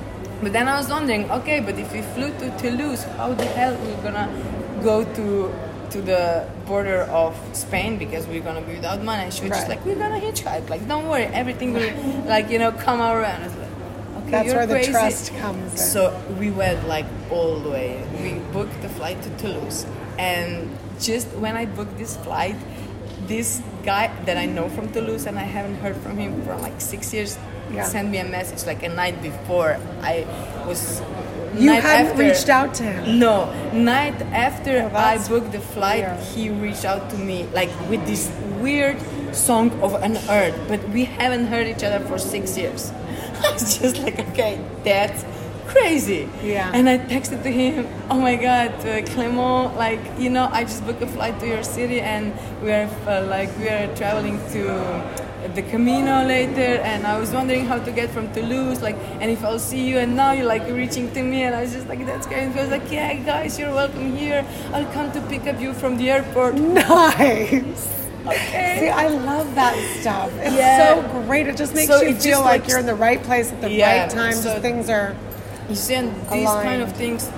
But 0.41 0.53
then 0.53 0.67
I 0.67 0.77
was 0.77 0.89
wondering, 0.89 1.29
okay, 1.31 1.59
but 1.59 1.77
if 1.77 1.91
we 1.93 2.01
flew 2.15 2.31
to 2.39 2.49
Toulouse, 2.57 3.03
how 3.17 3.33
the 3.33 3.45
hell 3.45 3.75
we 3.85 3.91
gonna 4.01 4.29
go 4.83 5.03
to 5.03 5.53
to 5.91 6.01
the 6.01 6.47
border 6.65 7.01
of 7.03 7.35
Spain 7.53 7.97
because 7.97 8.25
we're 8.27 8.41
gonna 8.41 8.61
be 8.61 8.73
without 8.75 9.03
money? 9.03 9.29
She 9.31 9.41
was 9.43 9.51
just 9.51 9.69
like, 9.69 9.83
we're 9.85 9.95
gonna 9.95 10.19
hitchhike. 10.19 10.69
Like, 10.69 10.87
don't 10.87 11.07
worry, 11.07 11.25
everything 11.25 11.73
will 11.73 11.91
like 12.25 12.49
you 12.49 12.59
know 12.59 12.71
come 12.71 12.99
around. 13.01 13.41
Like, 13.43 14.23
okay, 14.23 14.31
That's 14.31 14.53
where 14.53 14.67
the 14.67 14.75
crazy. 14.75 14.91
trust 14.91 15.35
comes 15.37 15.71
in. 15.71 15.77
So 15.77 16.19
we 16.39 16.51
went 16.51 16.87
like 16.87 17.05
all 17.31 17.59
the 17.59 17.69
way. 17.69 18.03
We 18.21 18.39
booked 18.53 18.81
the 18.81 18.89
flight 18.89 19.21
to 19.23 19.29
Toulouse, 19.37 19.85
and 20.17 20.69
just 20.99 21.27
when 21.43 21.55
I 21.57 21.65
booked 21.65 21.97
this 21.97 22.15
flight, 22.17 22.55
this 23.27 23.61
guy 23.83 24.11
that 24.25 24.37
I 24.37 24.45
know 24.45 24.69
from 24.69 24.91
Toulouse 24.91 25.25
and 25.25 25.37
I 25.39 25.43
haven't 25.43 25.75
heard 25.75 25.97
from 25.97 26.17
him 26.17 26.41
for 26.43 26.55
like 26.57 26.79
six 26.79 27.13
years 27.13 27.37
Yeah. 27.71 27.85
sent 27.85 28.09
me 28.11 28.19
a 28.19 28.25
message 28.25 28.67
like 28.67 28.83
a 28.83 28.89
night 28.89 29.21
before 29.23 29.77
I 30.03 30.25
was. 30.67 31.01
You 31.55 31.67
night 31.71 31.83
hadn't 31.83 32.11
after- 32.11 32.23
reached 32.23 32.49
out 32.49 32.73
to 32.75 32.83
him. 32.83 33.19
No, 33.19 33.51
night 33.73 34.19
after 34.33 34.89
Oh, 34.93 34.97
I 34.97 35.17
booked 35.27 35.51
the 35.51 35.59
flight, 35.59 36.05
he 36.33 36.49
reached 36.49 36.85
out 36.85 37.09
to 37.11 37.17
me 37.17 37.47
like 37.53 37.69
with 37.89 38.05
this 38.05 38.29
weird 38.59 38.97
song 39.33 39.71
of 39.81 39.93
an 39.95 40.17
earth, 40.29 40.55
but 40.67 40.81
we 40.89 41.05
haven't 41.05 41.47
heard 41.47 41.67
each 41.67 41.83
other 41.83 41.99
for 42.05 42.17
six 42.17 42.57
years. 42.57 42.91
I 43.43 43.51
was 43.51 43.77
just 43.77 43.97
like, 43.99 44.19
okay, 44.29 44.59
that's 44.83 45.23
crazy. 45.73 46.29
Yeah. 46.43 46.71
And 46.73 46.87
I 46.87 46.97
texted 46.97 47.43
to 47.43 47.51
him, 47.51 47.87
oh 48.09 48.19
my 48.19 48.35
God, 48.35 48.71
uh, 48.85 49.01
Clement, 49.13 49.75
like 49.75 49.99
you 50.17 50.29
know, 50.29 50.47
I 50.51 50.63
just 50.63 50.85
booked 50.85 51.01
a 51.01 51.07
flight 51.07 51.39
to 51.41 51.47
your 51.47 51.63
city, 51.63 51.99
and 52.01 52.33
we 52.63 52.71
are 52.71 52.87
uh, 53.07 53.25
like 53.35 53.49
we 53.59 53.67
are 53.69 53.87
traveling 53.95 54.37
to 54.53 54.63
the 55.55 55.61
Camino 55.63 56.23
later, 56.25 56.79
and 56.91 57.05
I 57.05 57.19
was 57.19 57.31
wondering 57.31 57.65
how 57.65 57.77
to 57.77 57.91
get 57.91 58.09
from 58.11 58.31
Toulouse, 58.33 58.81
like, 58.81 58.95
and 59.19 59.29
if 59.29 59.43
I'll 59.43 59.59
see 59.59 59.83
you, 59.89 59.97
and 59.99 60.15
now 60.15 60.31
you're 60.31 60.45
like 60.55 60.63
reaching 60.69 61.11
to 61.13 61.21
me, 61.21 61.43
and 61.43 61.53
I 61.53 61.61
was 61.61 61.73
just 61.73 61.87
like, 61.89 62.05
that's 62.05 62.25
great. 62.27 62.43
And 62.43 62.53
he 62.53 62.59
was 62.61 62.69
like, 62.69 62.89
yeah, 62.89 63.13
guys, 63.15 63.59
you're 63.59 63.73
welcome 63.73 64.15
here. 64.15 64.45
I'll 64.71 64.89
come 64.93 65.11
to 65.11 65.21
pick 65.27 65.45
up 65.47 65.59
you 65.59 65.73
from 65.73 65.97
the 65.97 66.09
airport. 66.11 66.55
Nice. 66.57 67.89
Okay. 68.25 68.77
See, 68.79 68.87
I 68.89 69.07
love 69.09 69.53
that 69.55 69.75
stuff. 69.99 70.31
It's 70.37 70.55
Yeah. 70.55 70.95
so 70.95 71.21
great. 71.27 71.45
It 71.47 71.57
just 71.57 71.75
makes 71.75 71.89
So 71.89 72.01
you 72.01 72.15
feel 72.15 72.39
like, 72.39 72.61
like, 72.61 72.69
you're 72.69 72.79
in 72.79 72.85
the 72.85 72.95
right 72.95 73.21
place 73.21 73.51
at 73.51 73.59
the 73.59 73.69
Yeah, 73.69 74.03
right 74.03 74.09
time. 74.09 74.31
so- 74.33 74.43
just 74.51 74.61
things 74.61 74.89
are. 74.89 75.13
You 75.69 75.75
see, 75.75 75.95
and 75.95 76.13
these 76.31 76.49
kind 76.49 76.81
of 76.81 76.91
things 76.93 77.29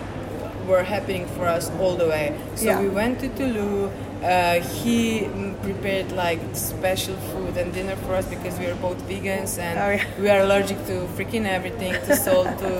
were 0.67 0.83
happening 0.83 1.27
for 1.35 1.45
us 1.45 1.69
all 1.79 1.95
the 1.95 2.07
way. 2.07 2.33
So 2.55 2.65
Yeah. 2.65 2.81
we 2.81 2.89
went 2.89 3.19
to 3.19 3.29
Toulouse. 3.29 3.91
uh, 4.23 4.59
he 4.81 5.27
prepared 5.61 6.11
like 6.13 6.39
special 6.53 7.15
food 7.29 7.57
and 7.57 7.71
dinner 7.73 7.95
for 7.95 8.15
us 8.15 8.25
because 8.25 8.57
we 8.57 8.65
are 8.65 8.73
both 8.87 8.97
vegans 9.07 9.59
and 9.59 9.77
Oh, 9.77 9.89
yeah. 9.91 10.03
we 10.19 10.29
are 10.33 10.39
allergic 10.39 10.79
to 10.87 11.05
freaking 11.15 11.45
everything, 11.45 11.93
to 12.07 12.15
salt, 12.15 12.47
to 12.57 12.71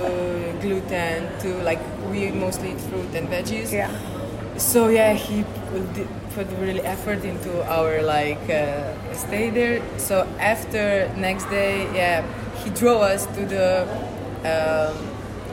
gluten, 0.62 1.28
to 1.42 1.48
like 1.62 1.78
we 2.10 2.32
mostly 2.32 2.70
eat 2.72 2.80
fruit 2.90 3.14
and 3.14 3.28
veggies. 3.28 3.70
Yeah. 3.70 3.90
So 4.56 4.88
yeah, 4.88 5.12
he 5.12 5.44
put, 5.70 5.86
put 6.34 6.46
really 6.58 6.80
effort 6.82 7.22
into 7.24 7.52
our 7.70 8.02
like 8.02 8.42
uh, 8.50 9.14
stay 9.14 9.50
there. 9.50 9.80
So 9.98 10.26
after 10.40 11.08
next 11.16 11.44
day, 11.50 11.86
yeah, 11.94 12.24
he 12.64 12.70
drove 12.70 13.02
us 13.02 13.26
to 13.36 13.42
the 13.54 13.86
um, 14.52 14.96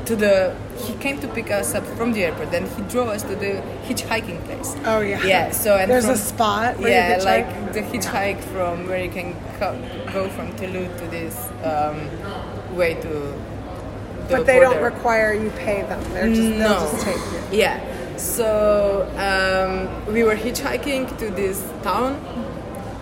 to 0.06 0.16
the. 0.16 0.56
He 0.78 0.94
came 0.96 1.20
to 1.22 1.28
pick 1.28 1.52
us 1.52 1.74
up 1.76 1.86
from 1.98 2.14
the 2.14 2.24
airport. 2.26 2.52
Then 2.52 2.66
he 2.76 2.82
drove 2.84 3.08
us 3.10 3.22
to 3.24 3.36
the 3.36 3.62
hitchhiking 3.88 4.44
place. 4.46 4.76
Oh 4.86 5.00
yeah. 5.02 5.24
Yeah. 5.24 5.52
So 5.52 5.78
and 5.78 5.90
there's 5.90 6.06
from- 6.06 6.14
a 6.16 6.18
spot. 6.18 6.80
Where 6.80 6.90
yeah, 6.92 7.18
you 7.20 7.24
like 7.24 7.74
the 7.74 7.82
hitchhike 7.82 8.42
from 8.54 8.88
where 8.88 9.04
you 9.04 9.12
can 9.12 9.36
co- 9.60 9.80
go 10.12 10.30
from 10.30 10.56
Toulouse 10.58 11.00
to 11.00 11.08
this 11.08 11.36
um, 11.64 12.76
way 12.76 12.96
to. 12.96 13.08
the 13.10 14.38
But 14.38 14.46
they 14.46 14.60
don't 14.60 14.82
require 14.82 15.34
you 15.34 15.50
pay 15.52 15.84
them. 15.84 16.02
They're 16.14 16.28
just 16.30 16.42
No. 16.42 16.80
they'll 16.80 16.92
just 16.92 17.06
take 17.06 17.16
you. 17.52 17.60
Yeah. 17.60 18.18
So 18.18 19.08
um, 19.18 20.14
we 20.14 20.24
were 20.24 20.36
hitchhiking 20.36 21.18
to 21.20 21.30
this 21.32 21.64
town 21.84 22.16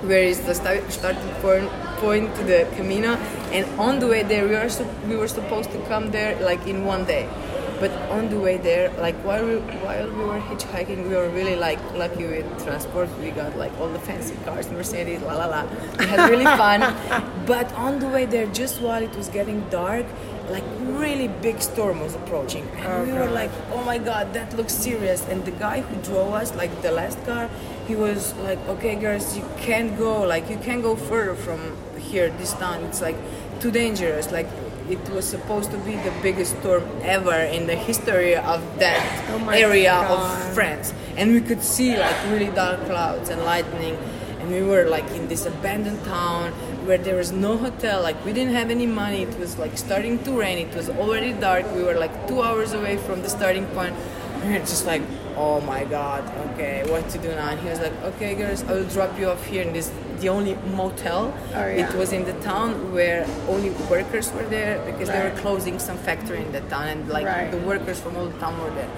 where 0.07 0.23
is 0.23 0.39
the 0.41 0.55
sta- 0.55 0.87
starting 0.89 1.29
point, 1.41 1.69
point 1.97 2.35
to 2.35 2.43
the 2.43 2.67
Camino, 2.75 3.17
and 3.51 3.65
on 3.79 3.99
the 3.99 4.07
way 4.07 4.23
there 4.23 4.47
we 4.47 4.55
were 4.55 4.69
we 5.07 5.15
were 5.15 5.27
supposed 5.27 5.71
to 5.71 5.79
come 5.87 6.11
there 6.11 6.39
like 6.41 6.65
in 6.67 6.85
one 6.85 7.05
day. 7.05 7.27
But 7.81 7.89
on 8.11 8.29
the 8.29 8.37
way 8.37 8.57
there, 8.57 8.91
like 9.01 9.15
while 9.25 9.43
we 9.43 9.55
while 9.81 10.07
we 10.07 10.23
were 10.23 10.39
hitchhiking, 10.39 11.09
we 11.09 11.15
were 11.15 11.29
really 11.29 11.55
like 11.55 11.79
lucky 11.95 12.27
with 12.27 12.45
transport. 12.63 13.09
We 13.19 13.31
got 13.31 13.57
like 13.57 13.73
all 13.79 13.89
the 13.89 13.97
fancy 13.97 14.35
cars, 14.45 14.69
Mercedes, 14.69 15.21
la 15.23 15.33
la 15.33 15.47
la. 15.47 15.61
We 15.97 16.05
had 16.05 16.29
really 16.29 16.45
fun. 16.61 16.81
but 17.47 17.73
on 17.73 17.97
the 17.97 18.07
way 18.07 18.25
there, 18.25 18.45
just 18.45 18.81
while 18.81 19.01
it 19.01 19.15
was 19.15 19.29
getting 19.29 19.67
dark, 19.71 20.05
like 20.51 20.63
really 20.79 21.27
big 21.41 21.59
storm 21.59 22.01
was 22.01 22.13
approaching, 22.13 22.69
and 22.85 23.07
we 23.07 23.13
were 23.13 23.31
like, 23.31 23.49
oh 23.73 23.83
my 23.83 23.97
god, 23.97 24.31
that 24.35 24.55
looks 24.55 24.73
serious. 24.73 25.25
And 25.27 25.43
the 25.43 25.51
guy 25.65 25.81
who 25.81 25.95
drove 26.03 26.33
us, 26.35 26.53
like 26.53 26.69
the 26.83 26.91
last 26.91 27.17
car, 27.25 27.49
he 27.91 27.95
was 27.97 28.33
like, 28.47 28.59
okay, 28.73 28.95
girls, 28.95 29.35
you 29.35 29.43
can't 29.57 29.97
go, 29.97 30.21
like 30.33 30.49
you 30.49 30.57
can't 30.57 30.81
go 30.81 30.95
further 30.95 31.35
from 31.35 31.59
here, 31.99 32.29
this 32.39 32.53
town. 32.53 32.77
It's 32.85 33.01
like 33.01 33.17
too 33.59 33.69
dangerous. 33.69 34.31
Like 34.31 34.47
it 34.89 35.03
was 35.09 35.25
supposed 35.27 35.71
to 35.71 35.77
be 35.79 35.95
the 36.07 36.13
biggest 36.21 36.57
storm 36.59 36.83
ever 37.03 37.35
in 37.57 37.67
the 37.67 37.75
history 37.75 38.35
of 38.35 38.61
that 38.79 39.03
Oh 39.31 39.49
area 39.49 39.91
God. 39.91 40.11
of 40.11 40.53
France, 40.53 40.93
and 41.17 41.33
we 41.35 41.41
could 41.41 41.61
see 41.61 41.97
like 41.97 42.15
really 42.31 42.51
dark 42.63 42.79
clouds 42.85 43.27
and 43.29 43.43
lightning. 43.43 43.97
And 44.39 44.49
we 44.49 44.63
were 44.63 44.85
like 44.89 45.07
in 45.11 45.27
this 45.27 45.45
abandoned 45.45 46.01
town 46.05 46.51
where 46.87 46.97
there 46.97 47.17
was 47.17 47.31
no 47.31 47.57
hotel. 47.57 48.01
Like 48.01 48.23
we 48.25 48.31
didn't 48.31 48.55
have 48.55 48.71
any 48.71 48.87
money. 48.87 49.21
It 49.23 49.37
was 49.37 49.59
like 49.59 49.77
starting 49.77 50.15
to 50.23 50.31
rain. 50.31 50.57
It 50.67 50.73
was 50.79 50.87
already 50.89 51.33
dark. 51.33 51.65
We 51.75 51.83
were 51.83 51.97
like 52.05 52.15
two 52.27 52.41
hours 52.41 52.71
away 52.73 52.95
from 52.97 53.21
the 53.21 53.29
starting 53.29 53.65
point. 53.77 53.93
We 54.43 54.53
were 54.53 54.65
just 54.73 54.87
like, 54.87 55.03
oh 55.37 55.61
my 55.61 55.83
god, 55.85 56.23
okay, 56.51 56.83
what 56.89 57.07
to 57.09 57.17
do 57.17 57.29
now? 57.29 57.49
And 57.49 57.59
he 57.59 57.69
was 57.69 57.79
like, 57.79 57.93
okay, 58.03 58.35
girls, 58.35 58.63
I 58.63 58.73
will 58.73 58.85
drop 58.85 59.17
you 59.19 59.29
off 59.29 59.45
here 59.45 59.63
in 59.63 59.73
this 59.73 59.91
the 60.19 60.29
only 60.29 60.53
motel. 60.75 61.33
Oh, 61.55 61.59
yeah. 61.67 61.89
It 61.89 61.95
was 61.95 62.13
in 62.13 62.25
the 62.25 62.33
town 62.41 62.93
where 62.93 63.25
only 63.49 63.71
workers 63.89 64.31
were 64.31 64.43
there 64.43 64.79
because 64.85 65.09
they 65.09 65.19
were 65.23 65.35
closing 65.41 65.79
some 65.79 65.97
factory 65.97 66.41
in 66.45 66.51
the 66.51 66.61
town, 66.61 66.87
and 66.89 67.09
like 67.09 67.25
Right. 67.25 67.49
the 67.51 67.57
workers 67.57 67.99
from 67.99 68.15
all 68.17 68.27
the 68.27 68.37
town 68.39 68.59
were 68.61 68.69
there. 68.71 68.89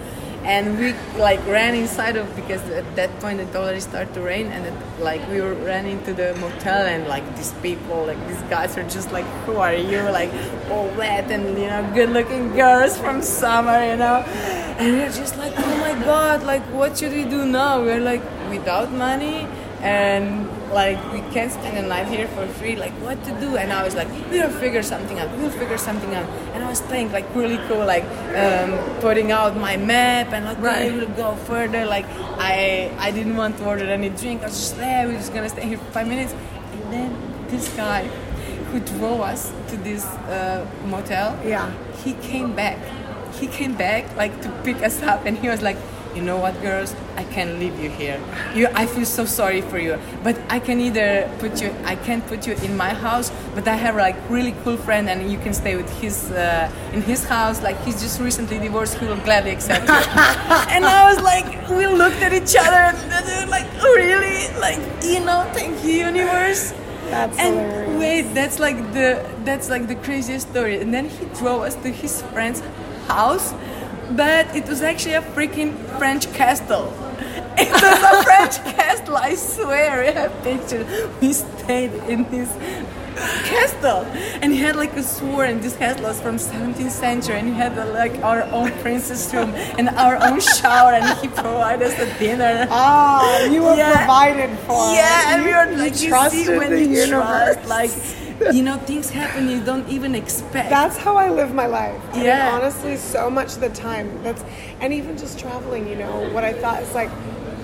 And 0.43 0.77
we 0.77 0.93
like 1.17 1.39
ran 1.47 1.73
inside 1.73 2.17
of 2.17 2.27
because 2.35 2.61
at 2.71 2.83
that 2.97 3.09
point 3.21 3.39
it 3.39 3.55
already 3.55 3.79
started 3.79 4.13
to 4.15 4.19
rain, 4.21 4.47
and 4.51 4.65
it, 4.65 4.73
like 4.99 5.21
we 5.29 5.39
were 5.39 5.53
running 5.53 6.03
to 6.03 6.13
the 6.13 6.35
motel, 6.41 6.85
and 6.85 7.07
like 7.07 7.23
these 7.37 7.53
people, 7.61 8.03
like 8.05 8.19
these 8.27 8.41
guys 8.49 8.77
are 8.77 8.83
just 8.83 9.13
like, 9.13 9.23
who 9.45 9.55
are 9.55 9.73
you? 9.73 10.01
Like 10.11 10.31
all 10.69 10.89
wet 10.97 11.31
and 11.31 11.57
you 11.57 11.67
know 11.67 11.89
good-looking 11.95 12.51
girls 12.57 12.97
from 12.97 13.21
summer, 13.21 13.79
you 13.85 13.95
know. 13.95 14.25
And 14.79 14.97
we're 14.97 15.11
just 15.11 15.37
like, 15.37 15.53
oh 15.57 15.77
my 15.77 15.93
god, 16.03 16.43
like 16.43 16.63
what 16.73 16.97
should 16.97 17.13
we 17.13 17.23
do 17.23 17.45
now? 17.45 17.81
We're 17.81 17.99
like 17.99 18.21
without 18.49 18.91
money 18.91 19.47
and 19.81 20.47
like 20.71 20.97
we 21.11 21.19
can't 21.33 21.51
spend 21.51 21.75
the 21.77 21.81
night 21.81 22.07
here 22.07 22.25
for 22.29 22.47
free 22.47 22.75
like 22.77 22.93
what 23.03 23.21
to 23.25 23.31
do 23.41 23.57
and 23.57 23.71
i 23.73 23.83
was 23.83 23.95
like 23.95 24.07
we'll 24.31 24.49
figure 24.49 24.81
something 24.81 25.19
out 25.19 25.29
we'll 25.37 25.49
figure 25.51 25.77
something 25.77 26.15
out 26.15 26.25
and 26.53 26.63
i 26.63 26.69
was 26.69 26.79
playing 26.81 27.11
like 27.11 27.25
really 27.35 27.57
cool 27.67 27.85
like 27.85 28.05
um, 28.43 28.71
putting 29.01 29.31
out 29.33 29.57
my 29.57 29.75
map 29.75 30.31
and 30.31 30.45
like 30.45 30.57
Right. 30.61 30.89
we 30.91 30.99
will 30.99 31.09
go 31.17 31.35
further 31.35 31.85
like 31.85 32.05
i 32.39 32.89
i 32.97 33.11
didn't 33.11 33.35
want 33.35 33.57
to 33.57 33.65
order 33.65 33.83
any 33.83 34.07
drink 34.09 34.41
i 34.41 34.45
was 34.45 34.55
just 34.55 34.77
there 34.77 35.05
we're 35.05 35.17
just 35.17 35.33
gonna 35.33 35.49
stay 35.49 35.67
here 35.67 35.77
for 35.77 35.91
five 35.91 36.07
minutes 36.07 36.31
and 36.71 36.93
then 36.93 37.47
this 37.49 37.67
guy 37.75 38.05
who 38.71 38.79
drove 38.79 39.19
us 39.19 39.51
to 39.67 39.75
this 39.77 40.05
uh, 40.05 40.65
motel 40.85 41.37
Yeah. 41.45 41.69
he 42.03 42.13
came 42.13 42.55
back. 42.55 42.77
He 43.39 43.47
came 43.47 43.75
back 43.75 44.15
like 44.15 44.41
to 44.41 44.49
pick 44.63 44.77
us 44.83 45.01
up, 45.01 45.25
and 45.25 45.37
he 45.37 45.49
was 45.49 45.61
like, 45.61 45.77
"You 46.15 46.21
know 46.21 46.37
what, 46.37 46.59
girls? 46.61 46.95
I 47.17 47.23
can't 47.23 47.59
leave 47.59 47.79
you 47.79 47.89
here. 47.89 48.19
You, 48.55 48.67
I 48.73 48.85
feel 48.85 49.05
so 49.05 49.25
sorry 49.25 49.61
for 49.61 49.77
you, 49.77 49.99
but 50.23 50.35
I 50.49 50.59
can 50.59 50.79
either 50.79 51.29
put 51.39 51.61
you, 51.61 51.73
I 51.85 51.95
can't 51.95 52.25
put 52.27 52.47
you 52.47 52.53
in 52.53 52.77
my 52.77 52.93
house, 52.93 53.31
but 53.55 53.67
I 53.67 53.75
have 53.75 53.95
like 53.95 54.17
really 54.29 54.55
cool 54.63 54.77
friend, 54.77 55.09
and 55.09 55.31
you 55.31 55.37
can 55.39 55.53
stay 55.53 55.75
with 55.75 55.89
his 56.01 56.31
uh, 56.31 56.71
in 56.93 57.01
his 57.01 57.23
house. 57.25 57.61
Like 57.61 57.79
he's 57.83 58.01
just 58.01 58.19
recently 58.19 58.59
divorced. 58.59 58.97
He 58.99 59.05
will 59.05 59.23
gladly 59.27 59.51
accept 59.51 59.87
you." 59.87 59.93
and 60.73 60.85
I 60.85 61.11
was 61.11 61.21
like, 61.21 61.69
we 61.69 61.87
looked 61.87 62.21
at 62.21 62.33
each 62.33 62.55
other, 62.55 62.83
and 62.93 63.25
we 63.25 63.33
were 63.45 63.51
like, 63.51 63.67
oh, 63.81 63.93
"Really? 63.95 64.47
Like, 64.59 64.79
you 65.03 65.19
know, 65.25 65.49
thank 65.53 65.83
you, 65.83 66.05
universe." 66.13 66.73
That's 67.09 67.37
and 67.37 67.55
hilarious. 67.55 67.99
wait, 67.99 68.21
that's 68.33 68.59
like 68.59 68.77
the 68.93 69.23
that's 69.43 69.69
like 69.69 69.87
the 69.87 69.95
craziest 69.95 70.49
story. 70.49 70.79
And 70.79 70.93
then 70.93 71.09
he 71.09 71.25
drove 71.37 71.61
us 71.61 71.75
to 71.83 71.89
his 71.91 72.21
friend's 72.33 72.61
house, 73.07 73.53
but 74.11 74.53
it 74.55 74.67
was 74.67 74.81
actually 74.81 75.15
a 75.15 75.21
freaking 75.21 75.73
French 75.97 76.31
castle. 76.33 76.93
It 77.55 77.69
was 77.71 77.83
a 77.83 78.23
French 78.23 78.55
castle, 78.77 79.15
I 79.17 79.35
swear. 79.35 80.01
We 80.05 80.11
have 80.19 80.31
pictures. 80.43 80.87
We 81.21 81.33
stayed 81.33 81.93
in 82.09 82.25
this 82.31 82.49
castle, 83.45 84.05
and 84.41 84.51
he 84.51 84.57
had 84.59 84.75
like 84.75 84.93
a 84.97 85.03
sword. 85.03 85.49
And 85.49 85.61
this 85.61 85.75
castle 85.77 86.03
was 86.05 86.19
from 86.19 86.37
17th 86.37 86.89
century, 86.89 87.37
and 87.37 87.47
he 87.47 87.53
had 87.53 87.75
like 87.93 88.15
our 88.23 88.41
own 88.51 88.71
princess 88.81 89.31
room 89.33 89.51
and 89.77 89.89
our 89.89 90.15
own 90.17 90.39
shower, 90.41 90.93
and 90.93 91.05
he 91.19 91.27
provided 91.27 91.87
us 91.87 91.99
a 91.99 92.09
dinner. 92.19 92.67
Ah, 92.71 93.43
you 93.45 93.61
were 93.61 93.75
Yeah. 93.75 93.97
provided 93.97 94.57
for. 94.65 94.81
Yeah, 94.95 95.33
and 95.35 95.43
we 95.45 95.51
were 95.53 95.77
like, 95.77 95.93
you 96.01 96.09
see 96.29 96.49
when 96.57 96.71
the 96.71 96.81
you 96.81 97.05
universe. 97.05 97.55
trust, 97.61 97.65
like, 97.69 97.91
you 98.53 98.63
know, 98.63 98.77
things 98.77 99.09
happen 99.09 99.49
you 99.49 99.59
don't 99.63 99.87
even 99.89 100.15
expect. 100.15 100.69
That's 100.69 100.97
how 100.97 101.17
I 101.17 101.29
live 101.29 101.53
my 101.53 101.67
life. 101.67 102.01
I 102.11 102.15
mean, 102.17 102.25
Yeah. 102.25 102.51
honestly, 102.53 102.97
so 102.97 103.29
much 103.29 103.55
of 103.55 103.61
the 103.61 103.69
time. 103.69 104.21
That's 104.23 104.43
and 104.79 104.93
even 104.93 105.17
just 105.17 105.39
traveling. 105.39 105.87
You 105.87 105.95
know, 105.95 106.29
what 106.33 106.43
I 106.43 106.53
thought 106.53 106.81
is 106.83 106.93
like, 106.93 107.09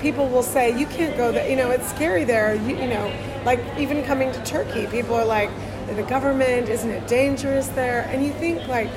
people 0.01 0.27
will 0.27 0.43
say 0.43 0.77
you 0.77 0.85
can't 0.87 1.15
go 1.17 1.31
there. 1.31 1.49
You 1.49 1.55
know, 1.55 1.71
it's 1.71 1.89
scary 1.89 2.23
there. 2.23 2.55
You, 2.55 2.75
you 2.77 2.87
know, 2.87 3.11
like 3.45 3.59
even 3.77 4.03
coming 4.03 4.31
to 4.31 4.43
Turkey, 4.43 4.85
people 4.87 5.15
are 5.15 5.25
like, 5.25 5.49
the 5.95 6.03
government 6.03 6.69
isn't 6.69 6.89
it 6.89 7.07
dangerous 7.07 7.67
there? 7.69 8.07
And 8.11 8.25
you 8.25 8.31
think 8.33 8.67
like. 8.67 8.89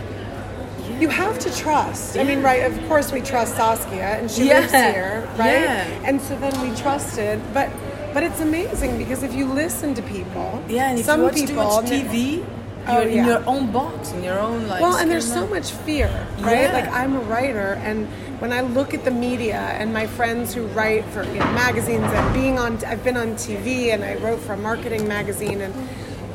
You 0.99 1.09
have 1.09 1.39
to 1.41 1.57
trust. 1.57 2.17
I 2.19 2.23
mean, 2.25 2.43
right? 2.43 2.63
Of 2.71 2.77
course, 2.87 3.13
we 3.13 3.21
trust 3.23 3.57
Saskia, 3.57 4.19
and 4.19 4.31
she 4.31 4.45
lives 4.45 4.71
here, 4.73 5.27
right? 5.39 5.63
Yeah. 5.63 6.03
And 6.05 6.21
so 6.21 6.37
then 6.39 6.53
we 6.61 6.77
trusted, 6.77 7.41
but 7.55 7.71
but 8.13 8.23
it's 8.23 8.41
amazing 8.41 8.99
because 8.99 9.23
if 9.23 9.35
you 9.35 9.47
listen 9.47 9.95
to 9.95 10.03
people, 10.03 10.63
yeah, 10.69 10.91
and 10.91 10.99
if 10.99 11.05
some 11.05 11.21
you 11.21 11.27
watch 11.27 11.37
too 11.47 11.55
much 11.55 11.85
TV, 11.85 12.45
Oh, 12.87 13.01
you're 13.01 13.11
in 13.11 13.17
yeah. 13.19 13.27
your 13.27 13.47
own 13.47 13.71
box, 13.71 14.11
in 14.11 14.25
your 14.25 14.39
own 14.39 14.67
like. 14.67 14.81
Well, 14.81 14.97
and 14.97 15.11
there's 15.11 15.31
so 15.31 15.47
much 15.47 15.71
fear, 15.71 16.09
right? 16.41 16.63
Yeah. 16.63 16.73
Like 16.73 16.89
I'm 16.89 17.15
a 17.15 17.21
writer, 17.21 17.75
and 17.85 18.09
when 18.41 18.53
I 18.53 18.63
look 18.63 18.93
at 18.93 19.05
the 19.05 19.11
media 19.11 19.61
and 19.61 19.93
my 19.93 20.07
friends 20.07 20.53
who 20.53 20.67
write 20.69 21.05
for 21.07 21.23
you 21.23 21.39
know, 21.39 21.53
magazines 21.53 22.03
and 22.05 22.35
being 22.35 22.59
on, 22.59 22.85
I've 22.85 23.05
been 23.05 23.17
on 23.17 23.35
TV 23.35 23.95
and 23.95 24.03
I 24.03 24.17
wrote 24.17 24.41
for 24.41 24.55
a 24.55 24.57
marketing 24.57 25.07
magazine, 25.07 25.61
and 25.61 25.73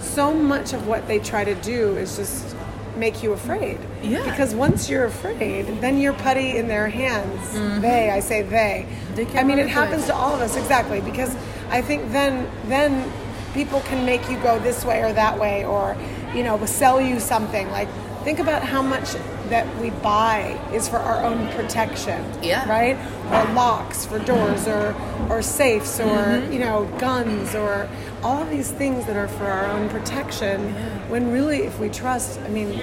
so 0.02 0.34
much 0.34 0.72
of 0.72 0.88
what 0.88 1.08
they 1.08 1.20
try 1.20 1.44
to 1.44 1.56
do 1.56 1.98
is 1.98 2.16
just 2.16 2.56
make 2.96 3.22
you 3.22 3.34
afraid. 3.34 3.78
Yeah. 4.02 4.24
Because 4.24 4.56
once 4.56 4.90
you're 4.90 5.06
afraid, 5.06 5.66
then 5.82 6.00
you're 6.00 6.14
putty 6.14 6.58
in 6.58 6.68
their 6.68 6.88
hands. 6.88 7.82
They, 7.82 8.10
I 8.10 8.22
say 8.22 8.42
they. 8.42 8.88
Mm-hmm. 8.88 9.16
They 9.16 9.40
I 9.40 9.44
mean, 9.44 9.60
it 9.60 9.68
happens 9.68 10.06
to 10.08 10.16
all 10.16 10.34
of 10.34 10.42
us 10.42 10.56
exactly 10.56 11.02
because 11.02 11.36
I 11.70 11.82
think 11.82 12.12
then 12.12 12.50
then 12.68 13.12
people 13.54 13.82
can 13.82 14.06
make 14.06 14.30
you 14.30 14.38
go 14.40 14.60
this 14.60 14.86
way 14.86 15.02
or 15.04 15.14
that 15.14 15.40
way 15.40 15.66
or 15.66 15.96
you 16.36 16.44
know 16.44 16.64
sell 16.66 17.00
you 17.02 17.20
something 17.20 17.70
like 17.72 17.88
think 18.24 18.40
about 18.40 18.62
how 18.64 18.82
much 18.82 19.14
that 19.50 19.66
we 19.82 19.90
buy 19.90 20.60
is 20.74 20.88
for 20.90 20.98
our 20.98 21.24
own 21.24 21.48
protection 21.54 22.22
Yeah. 22.44 22.68
right 22.70 22.98
or 23.32 23.54
locks 23.54 24.06
for 24.06 24.20
doors 24.20 24.68
or 24.68 24.94
or 25.30 25.42
safes 25.42 26.00
or 26.00 26.04
Mm-hmm. 26.06 26.52
you 26.54 26.60
know 26.60 26.86
guns 27.00 27.56
or 27.56 27.90
all 28.24 28.42
of 28.42 28.50
these 28.50 28.70
things 28.70 29.06
that 29.06 29.16
are 29.16 29.30
for 29.30 29.46
our 29.46 29.66
own 29.68 29.90
protection 29.90 30.74
when 31.10 31.32
really 31.32 31.60
if 31.64 31.80
we 31.80 31.88
trust 31.90 32.40
i 32.42 32.50
mean 32.50 32.82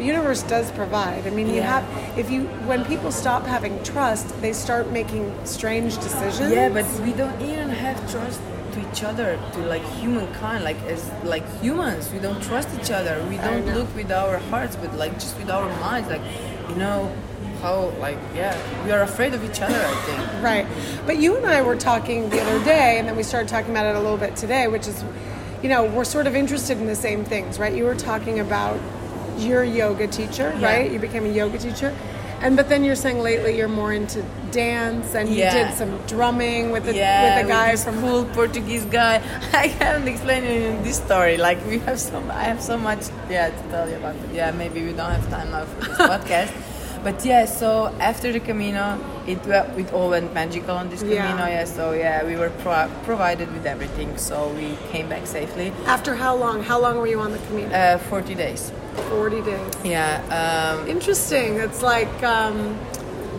the 0.00 0.06
universe 0.06 0.42
does 0.42 0.70
provide. 0.72 1.26
I 1.26 1.30
mean, 1.30 1.54
you 1.54 1.62
have 1.62 1.84
if 2.18 2.30
you 2.30 2.44
when 2.66 2.84
people 2.86 3.12
stop 3.12 3.44
having 3.46 3.82
trust, 3.84 4.28
they 4.40 4.52
start 4.52 4.90
making 4.90 5.32
strange 5.44 5.96
decisions. 5.96 6.52
Yeah, 6.52 6.70
but 6.70 6.86
we 7.00 7.12
don't 7.12 7.40
even 7.42 7.68
have 7.68 7.98
trust 8.10 8.40
to 8.72 8.90
each 8.90 9.02
other, 9.02 9.38
to 9.52 9.58
like 9.60 9.84
humankind, 10.00 10.64
like 10.64 10.80
as 10.84 11.10
like 11.24 11.46
humans, 11.60 12.10
we 12.12 12.18
don't 12.18 12.42
trust 12.42 12.68
each 12.80 12.90
other. 12.90 13.22
We 13.28 13.36
don't 13.36 13.66
look 13.74 13.94
with 13.94 14.10
our 14.10 14.38
hearts, 14.50 14.74
but 14.76 14.94
like 14.96 15.14
just 15.14 15.36
with 15.36 15.50
our 15.50 15.68
minds. 15.80 16.08
Like, 16.08 16.22
you 16.70 16.76
know, 16.76 17.14
how 17.60 17.90
like 18.00 18.18
yeah, 18.34 18.56
we 18.84 18.92
are 18.92 19.02
afraid 19.02 19.34
of 19.34 19.44
each 19.44 19.60
other. 19.60 19.82
I 19.84 19.94
think. 20.06 20.42
Right. 20.42 20.66
But 21.04 21.18
you 21.18 21.36
and 21.36 21.44
I 21.44 21.60
were 21.60 21.76
talking 21.76 22.30
the 22.30 22.40
other 22.40 22.64
day, 22.64 22.98
and 22.98 23.06
then 23.06 23.16
we 23.16 23.22
started 23.22 23.48
talking 23.48 23.70
about 23.70 23.84
it 23.84 23.96
a 23.96 24.00
little 24.00 24.16
bit 24.16 24.34
today, 24.34 24.66
which 24.66 24.88
is, 24.88 25.04
you 25.62 25.68
know, 25.68 25.84
we're 25.84 26.04
sort 26.04 26.26
of 26.26 26.34
interested 26.34 26.78
in 26.78 26.86
the 26.86 26.96
same 26.96 27.22
things, 27.22 27.58
right? 27.58 27.74
You 27.74 27.84
were 27.84 27.94
talking 27.94 28.40
about 28.40 28.80
your 29.40 29.64
yoga 29.64 30.06
teacher, 30.06 30.54
Yeah. 30.58 30.66
right? 30.66 30.90
You 30.90 30.98
became 30.98 31.24
a 31.24 31.28
yoga 31.32 31.58
teacher. 31.58 31.94
And 32.42 32.56
but 32.56 32.70
then 32.70 32.84
you're 32.84 32.96
saying 32.96 33.18
lately 33.20 33.54
you're 33.58 33.68
more 33.68 33.92
into 33.92 34.22
dance 34.50 35.14
and 35.14 35.28
you 35.28 35.44
did 35.44 35.74
some 35.74 35.98
drumming 36.06 36.70
with 36.70 36.84
the 36.86 36.94
yeah, 36.94 37.36
with 37.36 37.46
the 37.46 37.52
guy 37.52 37.72
this 37.72 37.84
from 37.84 38.00
cool 38.00 38.24
Portuguese 38.24 38.86
guy. 38.86 39.16
I 39.52 39.66
haven't 39.66 40.08
explained 40.08 40.46
it 40.46 40.62
in 40.70 40.82
this 40.82 40.96
story. 40.96 41.36
Like 41.36 41.58
we 41.66 41.80
have 41.80 42.00
so, 42.00 42.18
I 42.30 42.44
have 42.44 42.62
so 42.62 42.78
much, 42.78 43.02
yeah, 43.28 43.50
to 43.50 43.62
tell 43.70 43.86
you 43.90 43.96
about. 43.96 44.16
But 44.22 44.34
yeah, 44.34 44.52
maybe 44.52 44.80
we 44.82 44.92
don't 44.94 45.10
have 45.12 45.28
time 45.28 45.50
now 45.50 45.66
for 45.66 45.84
this 45.84 45.98
podcast. 46.14 46.52
But 47.04 47.22
yeah, 47.26 47.44
so 47.44 47.88
after 48.00 48.32
the 48.32 48.40
Camino, 48.40 48.98
it 49.26 49.38
it 49.76 49.92
all 49.92 50.08
went 50.08 50.32
magical 50.32 50.76
on 50.76 50.88
this 50.88 51.02
Yeah. 51.02 51.28
Camino. 51.28 51.46
Yeah, 51.46 51.64
so 51.66 51.92
yeah, 51.92 52.24
we 52.24 52.36
were 52.36 52.50
pro- 52.64 52.88
provided 53.04 53.52
with 53.52 53.66
everything, 53.66 54.16
so 54.16 54.48
we 54.56 54.76
came 54.92 55.08
back 55.10 55.26
safely. 55.26 55.72
After 55.86 56.14
how 56.14 56.34
long? 56.36 56.62
How 56.62 56.78
long 56.80 56.96
were 56.96 57.06
you 57.14 57.20
on 57.20 57.32
the 57.32 57.38
Camino? 57.48 57.68
Uh, 57.74 57.98
Forty 57.98 58.34
days. 58.34 58.72
40 58.94 59.42
days. 59.42 59.74
Yeah. 59.84 60.76
Um, 60.80 60.88
Interesting. 60.88 61.56
It's 61.56 61.82
like 61.82 62.22
um, 62.22 62.78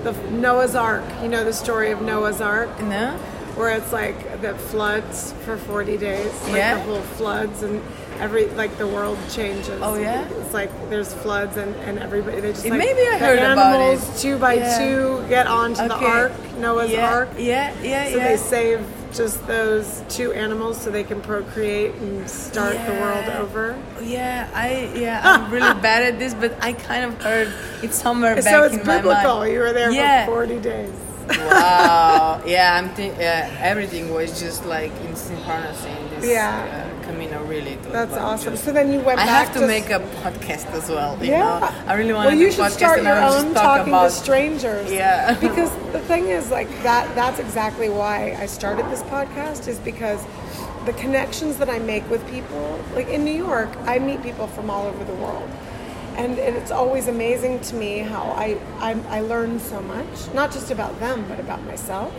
the 0.04 0.14
Noah's 0.32 0.76
Ark. 0.76 1.04
You 1.22 1.30
know 1.30 1.44
the 1.44 1.54
story 1.54 1.92
of 1.92 2.02
Noah's 2.02 2.42
Ark? 2.42 2.70
no. 2.82 3.18
where 3.56 3.76
it's 3.76 3.92
like 3.92 4.42
the 4.42 4.56
floods 4.56 5.34
for 5.44 5.58
40 5.58 5.98
days 5.98 6.32
like 6.44 6.56
Yeah. 6.56 6.76
the 6.76 6.82
whole 6.84 7.02
floods 7.02 7.62
and 7.64 7.82
every 8.18 8.46
like 8.56 8.78
the 8.78 8.88
world 8.88 9.18
changes 9.30 9.78
Oh, 9.84 9.96
yeah? 9.96 10.26
it's 10.40 10.54
like 10.54 10.72
there's 10.90 11.14
floods 11.14 11.58
and, 11.58 11.76
and 11.84 12.00
everybody 12.00 12.40
they 12.40 12.54
just 12.54 12.64
like 12.66 12.80
maybe 12.80 13.02
I 13.02 13.18
heard 13.18 13.40
about 13.40 13.82
it. 13.82 14.00
two 14.18 14.38
by 14.38 14.54
Yeah. 14.54 14.78
two 14.80 15.26
get 15.28 15.48
onto 15.48 15.86
the 15.86 15.94
ark 15.94 16.32
noah's 16.60 16.92
yeah, 16.92 17.14
ark 17.14 17.30
Yeah, 17.38 17.74
yeah, 17.84 18.10
so 18.10 18.18
yeah. 18.18 18.28
they 18.30 18.38
save 18.38 18.80
just 19.14 19.46
those 19.48 20.04
two 20.10 20.32
animals 20.34 20.80
so 20.80 20.90
they 20.90 21.04
can 21.04 21.22
procreate 21.22 21.94
and 21.96 22.30
start 22.30 22.74
the 22.86 22.94
world 22.94 23.26
over 23.44 23.78
Yeah, 24.02 24.50
I 24.54 24.92
yeah, 24.96 25.22
I'm 25.24 25.52
really 25.52 25.80
bad 25.82 26.04
at 26.14 26.20
this, 26.20 26.34
but 26.34 26.56
I 26.64 26.74
kind 26.74 27.06
of 27.06 27.22
heard 27.22 27.52
it 27.84 27.94
somewhere 27.94 28.36
back 28.36 28.44
so 28.46 28.64
it's 28.64 28.76
in 28.76 28.86
my 28.86 28.98
biblical 28.98 29.38
mind. 29.40 29.54
you 29.54 29.60
were 29.60 29.74
there 29.74 29.92
Yeah. 29.92 30.26
for 30.26 30.32
40 30.48 30.60
days 30.60 30.94
wow. 31.30 32.42
Yeah, 32.46 32.76
I'm 32.76 32.90
yeah, 33.00 33.56
everything 33.62 34.14
was 34.14 34.40
just 34.40 34.66
like 34.66 34.92
in 35.02 35.16
synchronous 35.16 35.86
in 35.86 36.10
this 36.10 36.26
Yeah. 36.30 36.88
uh. 36.88 36.91
Really, 37.52 37.76
was 37.76 37.88
that's 37.88 38.12
like 38.14 38.22
awesome 38.22 38.56
so 38.56 38.72
then 38.72 38.94
you 38.94 39.02
went 39.02 39.20
I 39.20 39.26
have 39.26 39.52
to 39.54 39.60
to 39.60 39.68
make 39.68 39.90
a 39.90 40.00
podcast 40.24 40.72
as 40.72 40.88
well. 40.90 41.18
You 41.22 41.32
Yeah. 41.32 41.60
know? 41.60 41.70
I 41.86 41.94
really 41.96 42.14
want 42.14 42.30
to. 42.30 42.36
Well, 42.36 42.42
you 42.44 42.50
should 42.50 42.64
podcast 42.64 42.72
start 42.72 43.04
your 43.04 43.22
own 43.22 43.54
talk 43.54 43.64
talking 43.64 43.94
about 43.94 44.06
to 44.06 44.12
strangers. 44.12 44.90
Yeah. 45.02 45.34
because 45.48 45.70
the 45.92 46.00
thing 46.12 46.28
is, 46.30 46.50
like 46.50 46.70
that. 46.84 47.14
That's 47.14 47.40
exactly 47.40 47.90
why 47.90 48.38
I 48.40 48.46
started 48.46 48.86
this 48.90 49.04
podcast. 49.04 49.68
Is 49.68 49.80
because 49.80 50.24
the 50.86 50.94
connections 50.94 51.58
that 51.58 51.70
I 51.70 51.80
make 51.80 52.10
with 52.10 52.24
people, 52.30 52.80
like 52.96 53.10
in 53.10 53.26
New 53.26 53.38
York, 53.50 53.70
I 53.86 54.00
meet 54.00 54.24
people 54.24 54.48
from 54.48 54.70
all 54.70 54.88
over 54.88 55.04
the 55.04 55.18
world. 55.26 55.50
And, 56.18 56.38
and 56.40 56.56
it's 56.58 56.72
always 56.72 57.08
amazing 57.08 57.60
to 57.62 57.76
me 57.76 58.00
how 58.00 58.24
I, 58.36 58.58
I, 58.80 59.00
I 59.18 59.20
learn 59.22 59.60
so 59.60 59.82
much, 59.82 60.34
not 60.34 60.52
just 60.52 60.70
about 60.70 61.00
them, 61.00 61.26
but 61.30 61.40
about 61.40 61.64
myself. 61.64 62.14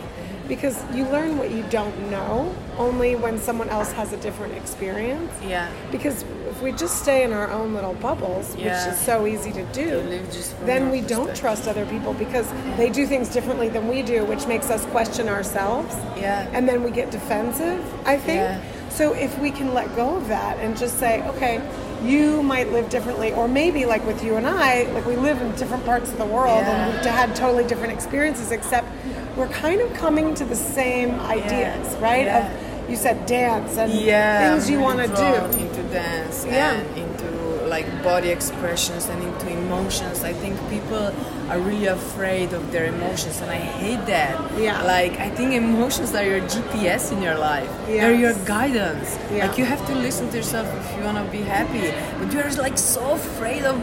Because 0.47 0.81
you 0.93 1.05
learn 1.05 1.37
what 1.37 1.51
you 1.51 1.63
don't 1.69 1.97
know 2.11 2.53
only 2.77 3.15
when 3.15 3.39
someone 3.39 3.69
else 3.69 3.91
has 3.93 4.11
a 4.11 4.17
different 4.17 4.53
experience. 4.55 5.31
Yeah. 5.47 5.69
Because 5.91 6.23
if 6.49 6.61
we 6.61 6.71
just 6.73 7.01
stay 7.01 7.23
in 7.23 7.31
our 7.31 7.49
own 7.49 7.73
little 7.73 7.93
bubbles, 7.95 8.55
Yeah. 8.55 8.85
which 8.85 8.93
is 8.93 8.99
so 8.99 9.25
easy 9.25 9.51
to 9.53 9.63
do, 9.65 9.99
live 10.01 10.29
just 10.31 10.53
from 10.55 10.67
then 10.67 10.91
we 10.91 11.01
don't 11.01 11.33
trust 11.35 11.67
other 11.67 11.85
people 11.85 12.13
because 12.13 12.47
they 12.77 12.89
do 12.89 13.05
things 13.07 13.29
differently 13.29 13.69
than 13.69 13.87
we 13.87 14.01
do, 14.01 14.25
which 14.25 14.45
makes 14.47 14.69
us 14.69 14.83
question 14.87 15.29
ourselves. 15.29 15.95
Yeah. 16.17 16.45
And 16.53 16.67
then 16.67 16.83
we 16.83 16.91
get 16.91 17.09
defensive, 17.09 17.81
I 18.05 18.17
think. 18.17 18.41
Yeah. 18.41 18.59
So 18.89 19.13
if 19.13 19.37
we 19.39 19.49
can 19.49 19.73
let 19.73 19.95
go 19.95 20.15
of 20.17 20.27
that 20.27 20.57
and 20.59 20.77
just 20.77 20.99
say, 20.99 21.23
okay, 21.29 21.61
you 22.03 22.43
might 22.43 22.71
live 22.73 22.89
differently, 22.89 23.31
or 23.33 23.47
maybe 23.47 23.85
like 23.85 24.05
with 24.05 24.23
you 24.23 24.35
and 24.35 24.45
I, 24.45 24.83
like 24.93 25.05
we 25.05 25.15
live 25.15 25.41
in 25.41 25.51
different 25.55 25.85
parts 25.85 26.11
of 26.11 26.17
the 26.17 26.25
world 26.25 26.59
Yeah. 26.61 26.85
and 26.87 26.93
we've 26.93 27.05
had 27.05 27.33
totally 27.35 27.63
different 27.63 27.93
experiences, 27.93 28.51
except 28.51 28.87
we're 29.35 29.47
kind 29.49 29.81
of 29.81 29.93
coming 29.93 30.33
to 30.35 30.45
the 30.45 30.55
same 30.55 31.19
ideas, 31.21 31.95
right? 31.97 32.27
Of 32.27 32.89
you 32.89 32.95
said 32.95 33.25
dance 33.25 33.77
and 33.77 33.91
things 33.91 34.69
you 34.69 34.79
want 34.79 34.99
to 34.99 35.07
do. 35.07 35.59
into 35.63 35.81
dance 35.83 36.45
Yeah. 36.45 36.73
and 36.73 36.97
into 36.97 37.23
like 37.67 37.87
body 38.03 38.29
expressions 38.29 39.07
and 39.09 39.23
into 39.23 39.49
emotions. 39.49 40.23
I 40.23 40.33
think 40.33 40.59
people 40.69 41.11
are 41.49 41.57
really 41.57 41.87
afraid 41.87 42.53
of 42.53 42.71
their 42.71 42.85
emotions, 42.85 43.41
and 43.41 43.49
I 43.49 43.55
hate 43.81 44.05
that. 44.05 44.35
Yeah. 44.59 44.83
Like 44.83 45.13
I 45.19 45.29
think 45.29 45.53
emotions 45.53 46.13
are 46.13 46.23
your 46.23 46.41
GPS 46.41 47.11
in 47.11 47.21
your 47.21 47.35
life. 47.35 47.69
They're 47.87 48.13
your 48.13 48.35
guidance. 48.45 49.17
Yeah. 49.31 49.47
Like 49.47 49.57
you 49.57 49.65
have 49.65 49.83
to 49.87 49.95
listen 49.95 50.29
to 50.31 50.37
yourself 50.37 50.67
if 50.79 50.97
you 50.97 51.03
wanna 51.03 51.25
be 51.31 51.41
happy, 51.41 51.85
but 52.19 52.31
we 52.33 52.39
are 52.41 52.51
like 52.67 52.77
so 52.77 53.11
afraid 53.13 53.63
of 53.65 53.77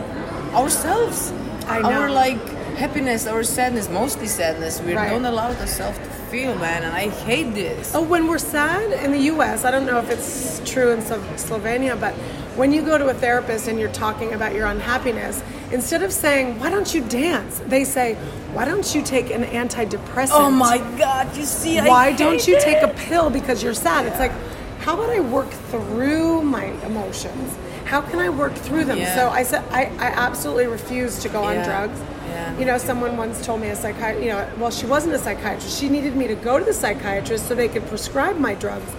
ourselves. 0.54 1.32
I 1.66 1.80
know. 1.80 2.02
Our 2.02 2.10
like 2.10 2.38
happiness, 2.84 3.26
or 3.26 3.44
sadness, 3.44 3.88
mostly 3.90 4.26
sadness. 4.26 4.80
We 4.80 4.94
Right. 4.94 5.10
don't 5.10 5.26
allow 5.26 5.50
ourselves 5.52 5.98
to 5.98 6.04
feel, 6.30 6.54
man, 6.56 6.82
and 6.82 6.94
I 6.94 7.08
hate 7.10 7.54
this. 7.54 7.92
Oh, 7.94 8.00
when 8.00 8.26
we're 8.26 8.38
sad 8.38 8.92
in 9.04 9.12
the 9.12 9.18
U.S., 9.34 9.64
I 9.66 9.70
don't 9.70 9.84
know 9.84 9.98
if 9.98 10.08
it's 10.10 10.62
true 10.64 10.90
in 10.92 11.02
Slo- 11.04 11.22
Slovenia, 11.36 12.00
but 12.00 12.14
when 12.56 12.72
you 12.72 12.80
go 12.80 12.96
to 12.96 13.08
a 13.08 13.14
therapist 13.14 13.68
and 13.68 13.78
you're 13.78 13.92
talking 14.06 14.32
about 14.32 14.54
your 14.54 14.66
unhappiness, 14.66 15.42
instead 15.70 16.02
of 16.02 16.10
saying, 16.10 16.58
"Why 16.58 16.70
don't 16.70 16.92
you 16.94 17.02
dance?" 17.02 17.60
they 17.66 17.84
say, 17.84 18.16
"Why 18.54 18.64
don't 18.64 18.94
you 18.94 19.02
take 19.02 19.30
an 19.30 19.44
antidepressant?" 19.44 20.30
Oh 20.32 20.50
my 20.50 20.78
God! 20.98 21.36
You 21.36 21.44
see, 21.44 21.78
I 21.78 21.86
Why 21.86 22.12
don't 22.12 22.46
you 22.48 22.58
take 22.60 22.82
a 22.82 22.88
pill 22.88 23.28
because 23.28 23.62
you're 23.62 23.74
sad? 23.88 24.06
It's 24.06 24.18
like, 24.18 24.32
how 24.80 24.94
about 24.94 25.10
I 25.10 25.20
work 25.20 25.50
through 25.70 26.42
my 26.42 26.64
emotions? 26.86 27.48
How 27.84 28.00
can 28.00 28.18
I 28.20 28.30
work 28.30 28.54
through 28.54 28.84
them? 28.84 28.98
Yeah. 28.98 29.14
So 29.16 29.28
I 29.28 29.42
said, 29.42 29.62
I, 29.70 29.82
I 29.98 30.08
absolutely 30.26 30.66
refuse 30.66 31.18
to 31.24 31.28
go 31.28 31.42
on 31.44 31.56
drugs. 31.64 31.98
Yeah. 32.30 32.58
You 32.58 32.64
know, 32.64 32.78
someone 32.78 33.16
once 33.16 33.44
told 33.44 33.60
me 33.60 33.68
a 33.68 33.76
psychiatrist, 33.76 34.22
you 34.24 34.30
know, 34.32 34.48
well, 34.58 34.70
she 34.70 34.86
wasn't 34.86 35.14
a 35.14 35.18
psychiatrist. 35.18 35.78
She 35.80 35.88
needed 35.88 36.14
me 36.16 36.26
to 36.28 36.34
go 36.36 36.58
to 36.58 36.64
the 36.64 36.72
psychiatrist 36.72 37.48
so 37.48 37.54
they 37.54 37.68
could 37.68 37.86
prescribe 37.86 38.38
my 38.38 38.54
drugs 38.54 38.90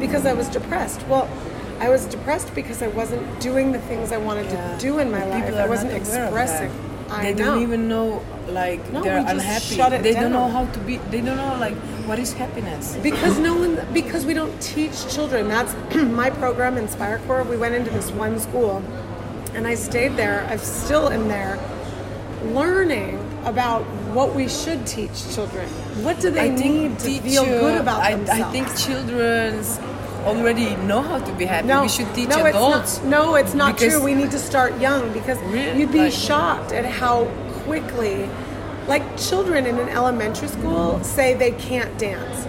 because 0.00 0.26
I 0.26 0.32
was 0.34 0.48
depressed. 0.48 1.00
Well, 1.08 1.28
I 1.80 1.88
was 1.88 2.06
depressed 2.06 2.54
because 2.54 2.82
I 2.82 2.88
wasn't 2.88 3.24
doing 3.40 3.72
the 3.72 3.80
things 3.80 4.12
I 4.12 4.18
wanted 4.18 4.46
Yeah. 4.46 4.76
to 4.76 4.78
do 4.78 4.98
in 4.98 5.10
my 5.10 5.20
But 5.20 5.28
life. 5.30 5.44
people 5.44 5.60
I 5.60 5.66
wasn't 5.68 5.92
expressing. 5.92 6.70
I 7.10 7.22
they 7.24 7.34
know. 7.34 7.44
don't 7.54 7.62
even 7.62 7.88
know 7.88 8.22
like 8.48 8.80
No, 8.92 9.02
they're 9.02 9.18
unhappy. 9.18 9.76
they 10.02 10.12
don't 10.14 10.32
know 10.32 10.48
how 10.48 10.64
to 10.66 10.78
be. 10.80 10.96
They 11.10 11.20
don't 11.20 11.36
know 11.36 11.56
like 11.60 11.76
what 12.06 12.18
is 12.18 12.32
happiness. 12.32 12.96
because 13.02 13.38
no 13.38 13.54
one 13.54 13.78
because 13.92 14.24
we 14.26 14.34
don't 14.34 14.54
teach 14.60 14.96
children 15.14 15.48
that's 15.48 15.74
my 16.22 16.28
program 16.30 16.76
inspire 16.76 17.18
corps 17.26 17.42
we 17.44 17.56
went 17.56 17.74
into 17.74 17.90
this 17.90 18.10
one 18.10 18.38
school 18.38 18.82
and 19.54 19.66
i 19.66 19.74
stayed 19.74 20.14
there 20.16 20.46
i'm 20.50 20.58
still 20.58 21.08
in 21.08 21.28
there 21.28 21.58
learning 22.52 23.18
about 23.44 23.82
what 24.14 24.34
we 24.34 24.48
should 24.48 24.86
teach 24.86 25.34
children 25.34 25.68
what 26.02 26.18
do 26.20 26.30
they 26.30 26.50
need 26.50 26.98
to 26.98 27.10
feel 27.20 27.44
you- 27.44 27.50
good 27.60 27.80
about 27.80 28.00
I, 28.00 28.14
themselves 28.16 28.42
I 28.42 28.50
think 28.52 28.76
children's 28.76 29.78
already 30.24 30.74
know 30.86 31.02
how 31.02 31.18
to 31.18 31.32
be 31.34 31.44
happy. 31.44 31.68
no, 31.68 31.82
we 31.82 31.88
should 31.88 32.12
teach 32.14 32.30
no, 32.30 32.46
adults. 32.46 32.96
It's 32.96 33.02
not, 33.04 33.10
no, 33.10 33.34
it's 33.34 33.52
not 33.52 33.76
true. 33.76 34.02
We 34.02 34.14
need 34.14 34.30
to 34.30 34.38
start 34.38 34.80
young 34.80 35.12
because 35.12 35.38
Really? 35.42 35.78
you'd 35.80 35.92
be 35.92 35.98
Like- 35.98 36.12
shocked 36.14 36.72
at 36.72 36.86
how 36.86 37.26
quickly, 37.66 38.26
like 38.88 39.02
children 39.18 39.66
in 39.66 39.78
an 39.78 39.90
elementary 39.90 40.48
school 40.48 40.98
say 41.04 41.34
they 41.34 41.50
can't 41.52 41.98
dance. 41.98 42.46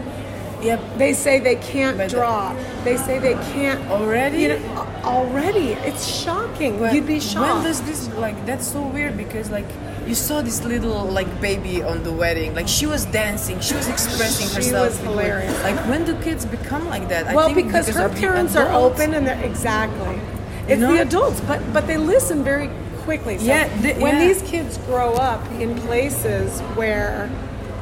Yep. 0.65 0.80
They 0.97 1.13
say 1.13 1.39
they 1.39 1.56
can't 1.56 1.97
But- 1.97 2.10
draw. 2.10 2.54
They 2.84 2.97
say 2.97 3.19
they 3.19 3.36
can't 3.54 3.80
Already? 3.89 4.41
You 4.43 4.47
know, 4.60 4.88
already, 5.04 5.69
it's 5.89 6.06
shocking. 6.06 6.73
You'd 6.93 7.08
be 7.08 7.19
shocked. 7.19 7.54
When 7.56 7.63
does 7.63 7.82
this 7.82 8.10
like? 8.15 8.38
That's 8.45 8.65
so 8.67 8.82
weird 8.82 9.15
because 9.17 9.49
like 9.51 9.65
you 10.08 10.15
saw 10.15 10.41
this 10.41 10.63
little 10.63 11.04
like 11.19 11.30
baby 11.41 11.82
on 11.84 12.04
the 12.04 12.12
wedding. 12.12 12.54
Like 12.56 12.67
she 12.67 12.86
was 12.86 13.06
dancing, 13.06 13.60
she 13.60 13.75
was 13.75 13.88
expressing 13.88 14.47
She 14.49 14.56
herself. 14.56 14.88
was 14.89 14.97
was- 14.99 15.08
hilarious. 15.08 15.56
Like 15.63 15.78
when 15.89 16.06
do 16.06 16.13
kids 16.21 16.45
become 16.45 16.88
like 16.89 17.08
that? 17.10 17.28
I 17.28 17.36
well, 17.36 17.47
think 17.54 17.67
because, 17.67 17.88
her 17.89 18.10
parents 18.10 18.56
are 18.56 18.71
open 18.71 19.13
and 19.13 19.25
they're 19.28 19.43
exactly. 19.43 20.19
It's 20.67 20.82
the 20.82 21.01
adults, 21.01 21.39
but 21.41 21.60
but 21.73 21.86
they 21.88 21.97
listen 21.97 22.43
very 22.43 22.69
quickly. 23.04 23.38
So 23.38 23.45
Yeah, 23.45 23.67
the- 23.82 23.93
when 24.01 24.15
yeah. 24.15 24.28
these 24.28 24.41
kids 24.43 24.78
grow 24.89 25.13
up 25.13 25.41
in 25.60 25.75
places 25.88 26.60
where, 26.75 27.30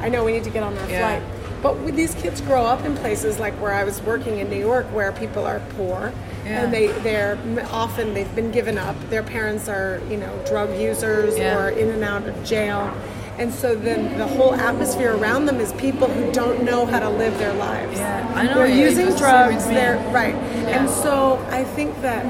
I 0.02 0.08
know 0.10 0.22
we 0.24 0.32
need 0.32 0.44
to 0.44 0.50
get 0.50 0.62
on 0.62 0.76
our 0.76 0.90
Yeah. 0.90 1.00
flight, 1.00 1.22
but 1.64 1.96
these 1.96 2.14
kids 2.16 2.42
grow 2.42 2.64
up 2.66 2.84
in 2.84 2.94
places 2.96 3.40
like 3.40 3.54
where 3.54 3.72
I 3.72 3.84
was 3.84 4.02
working 4.02 4.38
in 4.38 4.50
New 4.50 4.58
York, 4.70 4.84
where 4.92 5.10
people 5.12 5.46
are 5.46 5.60
poor, 5.76 6.12
Yeah. 6.44 6.60
and 6.60 6.74
they 6.74 6.88
they're 7.06 7.38
often 7.72 8.12
they've 8.12 8.36
been 8.36 8.50
given 8.50 8.76
up. 8.76 8.96
Their 9.08 9.22
parents 9.22 9.66
are 9.68 9.98
you 10.10 10.18
know 10.18 10.32
drug 10.46 10.78
users 10.78 11.38
Yeah. 11.38 11.58
or 11.58 11.70
in 11.70 11.88
and 11.88 12.04
out 12.04 12.28
of 12.28 12.44
jail. 12.44 12.92
And 13.38 13.52
so 13.52 13.74
then 13.74 14.16
the 14.18 14.26
whole 14.28 14.54
atmosphere 14.54 15.16
around 15.16 15.46
them 15.46 15.58
is 15.58 15.72
people 15.72 16.06
who 16.06 16.30
don't 16.32 16.62
know 16.62 16.86
how 16.86 17.00
to 17.00 17.08
live 17.08 17.36
their 17.38 17.54
lives. 17.54 17.98
Yeah, 17.98 18.30
I 18.32 18.44
know, 18.46 18.54
They're 18.54 18.66
it 18.66 18.76
using 18.76 19.12
drugs. 19.16 19.66
They're 19.66 19.96
right. 20.12 20.36
And 20.76 20.88
so 20.88 21.44
I 21.50 21.64
think 21.64 22.00
that 22.02 22.22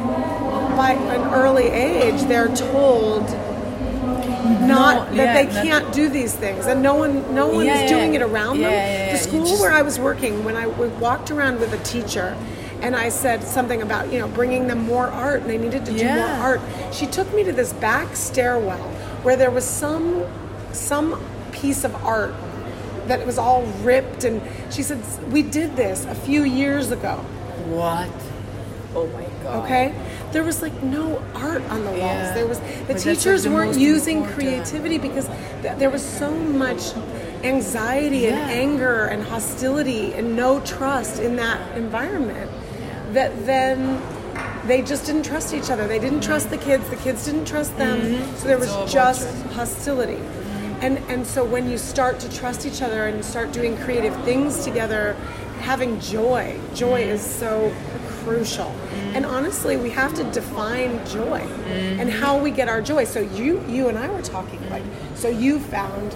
by 0.77 0.93
an 0.93 1.35
early 1.35 1.67
age, 1.69 2.23
they're 2.23 2.55
told 2.57 3.29
not 4.61 5.11
No, 5.11 5.17
that 5.17 5.27
yeah, 5.27 5.45
they 5.45 5.63
can't 5.69 5.93
do 5.93 6.09
these 6.09 6.35
things, 6.35 6.67
and 6.67 6.83
no 6.83 6.95
one, 6.95 7.35
no 7.35 7.49
one 7.49 7.67
Yeah, 7.67 7.87
doing 7.87 8.15
it 8.15 8.23
around 8.23 8.61
them. 8.61 9.13
The 9.13 9.19
school 9.19 9.45
just- 9.47 9.61
where 9.61 9.73
I 9.73 9.83
was 9.83 9.99
working, 9.99 10.45
when 10.45 10.57
I 10.57 10.67
we 10.67 10.89
walked 10.89 11.31
around 11.31 11.61
with 11.61 11.73
a 11.73 11.79
teacher, 11.79 12.37
and 12.83 12.95
I 12.95 13.09
said 13.09 13.45
something 13.45 13.83
about 13.83 14.13
you 14.13 14.19
know 14.19 14.29
bringing 14.29 14.67
them 14.69 14.85
more 14.85 15.09
art, 15.09 15.43
and 15.43 15.51
they 15.51 15.59
needed 15.59 15.85
to 15.87 15.93
do 15.93 16.05
more 16.05 16.29
art. 16.29 16.61
She 16.93 17.07
took 17.07 17.33
me 17.35 17.43
to 17.45 17.53
this 17.53 17.73
back 17.73 18.17
stairwell 18.17 18.91
where 19.23 19.37
there 19.37 19.51
was 19.51 19.65
some 19.65 20.25
some 20.73 21.21
piece 21.53 21.85
of 21.85 21.95
art 22.05 22.35
that 23.07 23.25
was 23.27 23.39
all 23.39 23.63
ripped, 23.83 24.25
and 24.25 24.41
she 24.71 24.83
said 24.83 25.01
we 25.31 25.43
did 25.43 25.77
this 25.77 26.05
a 26.05 26.15
few 26.15 26.43
years 26.45 26.91
ago. 26.91 27.17
What? 27.69 28.09
Oh 28.95 29.07
my 29.09 29.25
god. 29.43 29.65
Okay, 29.65 29.95
there 30.35 30.43
was 30.45 30.61
like 30.63 30.77
no 30.83 31.23
art 31.35 31.63
on 31.71 31.85
the 31.85 31.91
walls. 31.91 32.01
Yeah. 32.29 32.35
There 32.35 32.47
was 32.47 32.59
the 32.59 32.67
But 32.67 32.89
that's, 32.89 33.07
like, 33.07 33.17
teachers 33.19 33.45
the 33.45 33.51
weren't 33.51 33.79
using 33.79 34.19
important. 34.19 34.39
creativity 34.39 34.99
because 34.99 35.27
th- 35.63 35.79
there 35.79 35.91
was 35.91 36.03
so 36.03 36.31
much 36.35 36.93
anxiety 37.45 38.27
and 38.27 38.37
anger 38.51 39.05
and 39.05 39.23
hostility 39.23 40.13
and 40.15 40.35
no 40.37 40.61
trust 40.61 41.21
in 41.21 41.37
that 41.37 41.59
environment. 41.77 42.51
That 43.13 43.31
then 43.47 44.01
they 44.67 44.83
just 44.83 45.07
didn't 45.07 45.25
trust 45.25 45.55
each 45.55 45.71
other. 45.71 45.87
They 45.87 46.01
didn't 46.01 46.23
trust 46.23 46.51
the 46.51 46.59
kids. 46.59 46.89
The 46.91 46.97
kids 46.97 47.25
didn't 47.27 47.47
trust 47.47 47.77
them. 47.79 47.97
So 48.37 48.49
there 48.49 48.59
was 48.59 48.71
Mm-hmm. 48.71 48.91
just 48.91 49.29
hostility. 49.55 50.21
And 50.81 50.99
and 51.09 51.25
so 51.27 51.45
when 51.45 51.71
you 51.71 51.79
start 51.79 52.19
to 52.21 52.29
trust 52.41 52.67
each 52.67 52.83
other 52.83 53.07
and 53.07 53.25
start 53.25 53.53
doing 53.53 53.77
creative 53.87 54.15
things 54.25 54.65
together, 54.65 55.15
having 55.61 56.01
joy, 56.01 56.59
joy 56.75 57.01
is 57.03 57.23
so 57.23 57.73
crucial. 58.25 58.75
And 59.15 59.25
honestly, 59.25 59.77
we 59.77 59.91
have 59.91 60.15
to 60.15 60.25
define 60.33 61.05
joy 61.07 61.41
and 62.01 62.11
how 62.11 62.39
we 62.39 62.51
get 62.51 62.69
our 62.69 62.83
joy. 62.83 63.05
So 63.05 63.21
you 63.21 63.63
you 63.69 63.89
and 63.89 63.99
I 63.99 64.09
were 64.09 64.23
talking 64.23 64.61
like 64.71 64.85
so 65.15 65.29
you 65.29 65.59
found 65.59 66.15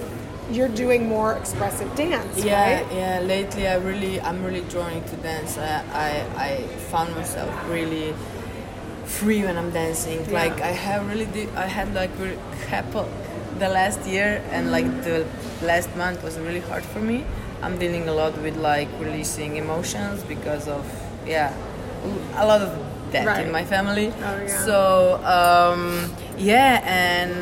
you're 0.51 0.69
doing 0.69 1.09
more 1.09 1.35
expressive 1.37 1.95
dance, 1.95 2.43
Yeah, 2.43 2.81
right? 2.81 2.93
yeah. 2.93 3.21
Lately, 3.21 3.69
I 3.69 3.77
really, 3.77 4.21
I'm 4.21 4.43
really 4.43 4.63
drawn 4.63 5.05
to 5.05 5.17
dance. 5.17 5.59
I, 5.59 5.85
I, 5.93 6.45
I 6.47 6.67
found 6.91 7.15
myself 7.15 7.51
really 7.69 8.15
free 9.05 9.45
when 9.45 9.57
I'm 9.59 9.71
dancing. 9.71 10.25
Yeah. 10.25 10.33
Like 10.43 10.61
I 10.61 10.69
have 10.69 11.07
really, 11.07 11.27
di- 11.27 11.51
I 11.55 11.67
had 11.67 11.95
like 11.95 12.11
really 12.19 12.39
couple 12.67 13.09
the 13.59 13.69
last 13.69 14.07
year 14.07 14.43
and 14.51 14.71
like 14.71 14.85
mm-hmm. 14.85 15.03
the 15.03 15.67
last 15.67 15.95
month 15.97 16.23
was 16.23 16.39
really 16.39 16.61
hard 16.61 16.85
for 16.85 17.01
me. 17.01 17.25
I'm 17.61 17.79
dealing 17.79 18.09
a 18.09 18.13
lot 18.13 18.39
with 18.41 18.57
like 18.57 18.89
releasing 19.01 19.57
emotions 19.57 20.23
because 20.23 20.69
of 20.69 20.87
yeah, 21.27 21.53
a 22.37 22.47
lot 22.47 22.61
of 22.63 22.71
that 23.13 23.27
Right. 23.27 23.47
in 23.47 23.53
my 23.53 23.65
family. 23.65 24.13
Oh, 24.13 24.21
yeah. 24.21 24.65
So 24.67 25.17
um, 25.25 26.13
yeah, 26.37 26.81
and 26.85 27.33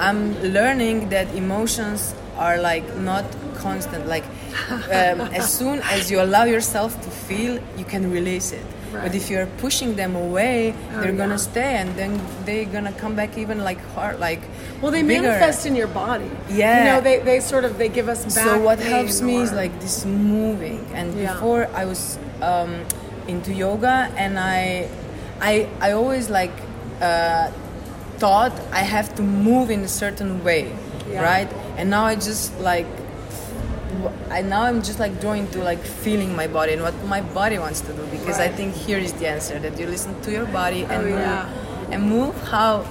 I'm 0.00 0.34
learning 0.42 1.10
that 1.10 1.32
emotions 1.34 2.14
are 2.36 2.58
like 2.58 2.84
not 2.96 3.24
constant. 3.54 4.06
Like 4.08 4.24
um, 4.70 5.20
as 5.32 5.52
soon 5.52 5.78
as 5.90 6.10
you 6.10 6.20
allow 6.20 6.44
yourself 6.44 7.00
to 7.02 7.10
feel, 7.10 7.58
you 7.78 7.84
can 7.84 8.10
release 8.10 8.52
it. 8.52 8.64
But 8.92 9.14
if 9.14 9.30
you're 9.30 9.46
pushing 9.56 9.96
them 9.96 10.14
away, 10.16 10.74
they're 11.00 11.12
yeah. 11.12 11.16
gonna 11.16 11.38
stay, 11.38 11.76
and 11.80 11.96
then 11.96 12.20
they're 12.44 12.66
gonna 12.66 12.92
come 12.92 13.14
back 13.16 13.38
even 13.38 13.64
like 13.64 13.80
hard, 13.94 14.20
like 14.20 14.42
Well, 14.82 14.92
they 14.92 15.00
bigger. 15.02 15.22
manifest 15.22 15.64
in 15.64 15.74
your 15.74 15.86
body. 15.88 16.28
Yeah. 16.50 16.76
You 16.78 16.84
know, 16.92 17.00
they, 17.00 17.18
they 17.20 17.40
sort 17.40 17.64
of 17.64 17.78
they 17.78 17.88
give 17.88 18.10
us 18.10 18.20
back. 18.34 18.44
So 18.44 18.60
what 18.60 18.78
helps 18.80 19.22
me 19.22 19.36
is 19.40 19.50
like 19.52 19.72
this 19.80 20.04
moving. 20.04 20.84
And 20.92 21.14
Yeah. 21.16 21.32
before 21.32 21.68
I 21.72 21.86
was 21.86 22.18
um, 22.42 22.84
into 23.28 23.52
yoga, 23.52 24.10
and 24.16 24.38
I, 24.38 24.88
I, 25.40 25.68
I 25.80 25.92
always 25.92 26.30
like 26.30 26.52
uh, 27.00 27.50
thought 28.18 28.52
I 28.72 28.80
have 28.80 29.14
to 29.16 29.22
move 29.22 29.70
in 29.70 29.80
a 29.80 29.88
certain 29.88 30.42
way, 30.44 30.74
Yeah. 31.08 31.22
right? 31.22 31.52
And 31.76 31.90
now 31.90 32.04
I 32.04 32.14
just 32.14 32.58
like. 32.60 32.86
I 34.30 34.40
now 34.40 34.62
I'm 34.62 34.82
just 34.82 34.98
like 34.98 35.20
drawn 35.20 35.46
to 35.48 35.62
like 35.62 35.78
feeling 35.80 36.34
my 36.34 36.46
body 36.46 36.72
and 36.72 36.82
what 36.82 36.94
my 37.04 37.20
body 37.20 37.58
wants 37.58 37.82
to 37.82 37.92
do 37.92 38.04
because 38.06 38.40
I 38.40 38.48
think 38.48 38.74
here 38.74 38.96
is 38.98 39.12
the 39.12 39.28
answer 39.28 39.58
that 39.58 39.78
you 39.78 39.86
listen 39.86 40.18
to 40.22 40.32
your 40.32 40.46
body 40.46 40.84
and 40.84 40.92
Oh, 40.92 41.02
move 41.02 41.92
and 41.92 42.02
move 42.02 42.34
how 42.48 42.86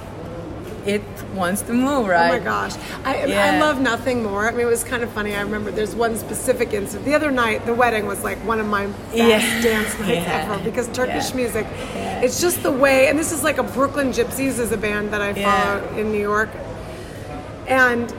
it 0.86 1.02
wants 1.34 1.62
to 1.62 1.72
move, 1.72 2.06
right? 2.08 2.30
Oh 2.30 2.38
my 2.38 2.44
gosh. 2.44 2.74
I, 3.04 3.32
I 3.32 3.58
love 3.60 3.80
nothing 3.80 4.22
more. 4.22 4.48
I 4.48 4.50
mean, 4.50 4.60
it 4.62 4.70
was 4.70 4.84
kind 4.84 5.02
of 5.02 5.10
funny. 5.12 5.34
I 5.34 5.40
remember 5.42 5.70
there's 5.70 5.94
one 5.94 6.16
specific 6.16 6.72
incident. 6.72 7.04
The 7.04 7.14
other 7.14 7.30
night, 7.30 7.64
the 7.66 7.74
wedding 7.74 8.06
was 8.06 8.22
like 8.24 8.38
one 8.46 8.58
of 8.60 8.66
my 8.66 8.86
best 8.86 9.14
Yeah. 9.14 9.62
dance 9.62 9.98
nights 10.00 10.26
Yeah. 10.26 10.48
ever 10.52 10.64
because 10.64 10.88
Turkish 10.88 11.30
Yeah. 11.30 11.36
music, 11.36 11.66
it's 12.22 12.40
just 12.40 12.62
the 12.62 12.72
way, 12.72 13.08
and 13.08 13.18
this 13.18 13.32
is 13.32 13.42
like 13.44 13.58
a 13.58 13.62
Brooklyn 13.62 14.10
Gypsies 14.12 14.58
is 14.58 14.72
a 14.72 14.76
band 14.76 15.12
that 15.12 15.22
I 15.22 15.30
Yeah. 15.30 15.80
follow 15.80 15.98
in 15.98 16.10
New 16.12 16.20
York. 16.20 16.48
And 17.68 18.10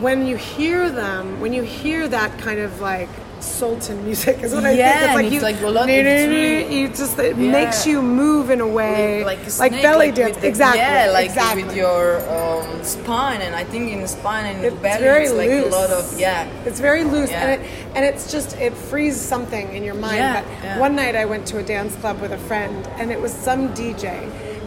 when 0.00 0.26
you 0.26 0.36
hear 0.36 0.90
them, 0.90 1.40
when 1.40 1.52
you 1.52 1.62
hear 1.62 2.06
that 2.08 2.38
kind 2.38 2.60
of 2.60 2.80
like 2.80 3.08
Sultan 3.46 4.04
music 4.04 4.38
is 4.42 4.52
what 4.54 4.64
I 4.64 4.72
Yeah, 4.72 4.92
think. 4.92 5.02
It's 5.06 5.14
like 5.14 5.24
it's 5.26 5.34
you, 5.34 5.40
like 5.40 5.60
lot- 5.74 5.88
it's 5.88 6.28
really- 6.28 6.80
you 6.80 6.88
just 6.88 7.18
it 7.18 7.36
Yeah. 7.36 7.50
makes 7.52 7.86
you 7.86 8.02
move 8.02 8.50
in 8.50 8.60
a 8.60 8.66
way 8.66 9.24
like 9.24 9.38
a 9.46 9.50
like 9.58 9.72
belly 9.82 10.06
like 10.06 10.14
dance. 10.14 10.36
the- 10.36 10.46
exactly. 10.48 10.80
Yeah, 10.80 11.10
like 11.12 11.26
exactly. 11.26 11.64
with 11.64 11.76
your 11.76 12.20
um, 12.30 12.82
spine, 12.84 13.40
and 13.42 13.54
I 13.54 13.64
think 13.64 13.92
in 13.92 14.00
the 14.00 14.08
spine 14.08 14.46
and 14.46 14.64
It's 14.64 14.76
belly, 14.76 15.02
very 15.02 15.24
it's 15.24 15.32
like 15.32 15.48
loose. 15.48 15.72
a 15.74 15.76
lot 15.78 15.90
of 15.90 16.18
yeah. 16.18 16.48
It's 16.66 16.80
very 16.80 17.04
loose, 17.04 17.30
Yeah. 17.30 17.42
and 17.46 17.62
it 17.62 17.70
and 17.94 18.04
it's 18.04 18.30
just 18.30 18.56
it 18.58 18.74
frees 18.74 19.16
something 19.20 19.74
in 19.74 19.82
your 19.84 19.94
mind. 19.94 20.16
Yeah. 20.18 20.78
one 20.78 20.94
night 20.96 21.14
I 21.16 21.24
went 21.24 21.46
to 21.48 21.58
a 21.58 21.62
dance 21.62 21.94
club 21.96 22.20
with 22.20 22.32
a 22.32 22.38
friend, 22.38 22.86
and 22.98 23.10
it 23.10 23.20
was 23.20 23.32
some 23.32 23.68
DJ, 23.74 24.08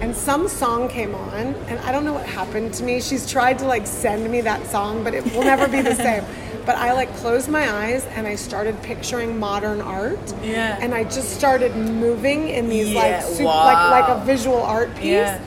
and 0.02 0.16
some 0.16 0.48
song 0.48 0.88
came 0.90 1.14
on, 1.16 1.54
and 1.68 1.80
I 1.82 1.92
don't 1.92 2.06
know 2.06 2.14
what 2.14 2.26
happened 2.26 2.74
to 2.76 2.84
me. 2.84 3.02
She's 3.02 3.30
tried 3.30 3.60
to 3.60 3.66
like 3.66 3.86
send 3.86 4.30
me 4.32 4.42
that 4.42 4.66
song, 4.68 5.04
but 5.04 5.14
it 5.14 5.24
will 5.34 5.44
never 5.44 5.68
be 5.68 5.82
the 5.82 5.96
same. 6.08 6.24
But 6.70 6.78
I 6.78 6.94
like 6.94 7.12
closed 7.16 7.50
my 7.50 7.68
eyes 7.68 8.06
and 8.16 8.28
I 8.28 8.36
started 8.36 8.80
picturing 8.84 9.40
modern 9.40 9.82
art. 9.82 10.20
Yeah. 10.44 10.78
And 10.80 10.94
I 10.94 11.04
just 11.04 11.32
started 11.36 11.76
moving 11.76 12.50
in 12.50 12.70
these 12.70 12.94
like 12.94 13.06
Yeah, 13.10 13.22
sup- 13.22 13.46
like 13.48 14.06
like 14.06 14.10
a 14.18 14.24
visual 14.24 14.62
art 14.62 14.94
piece. 14.94 15.06
Yeah. 15.06 15.42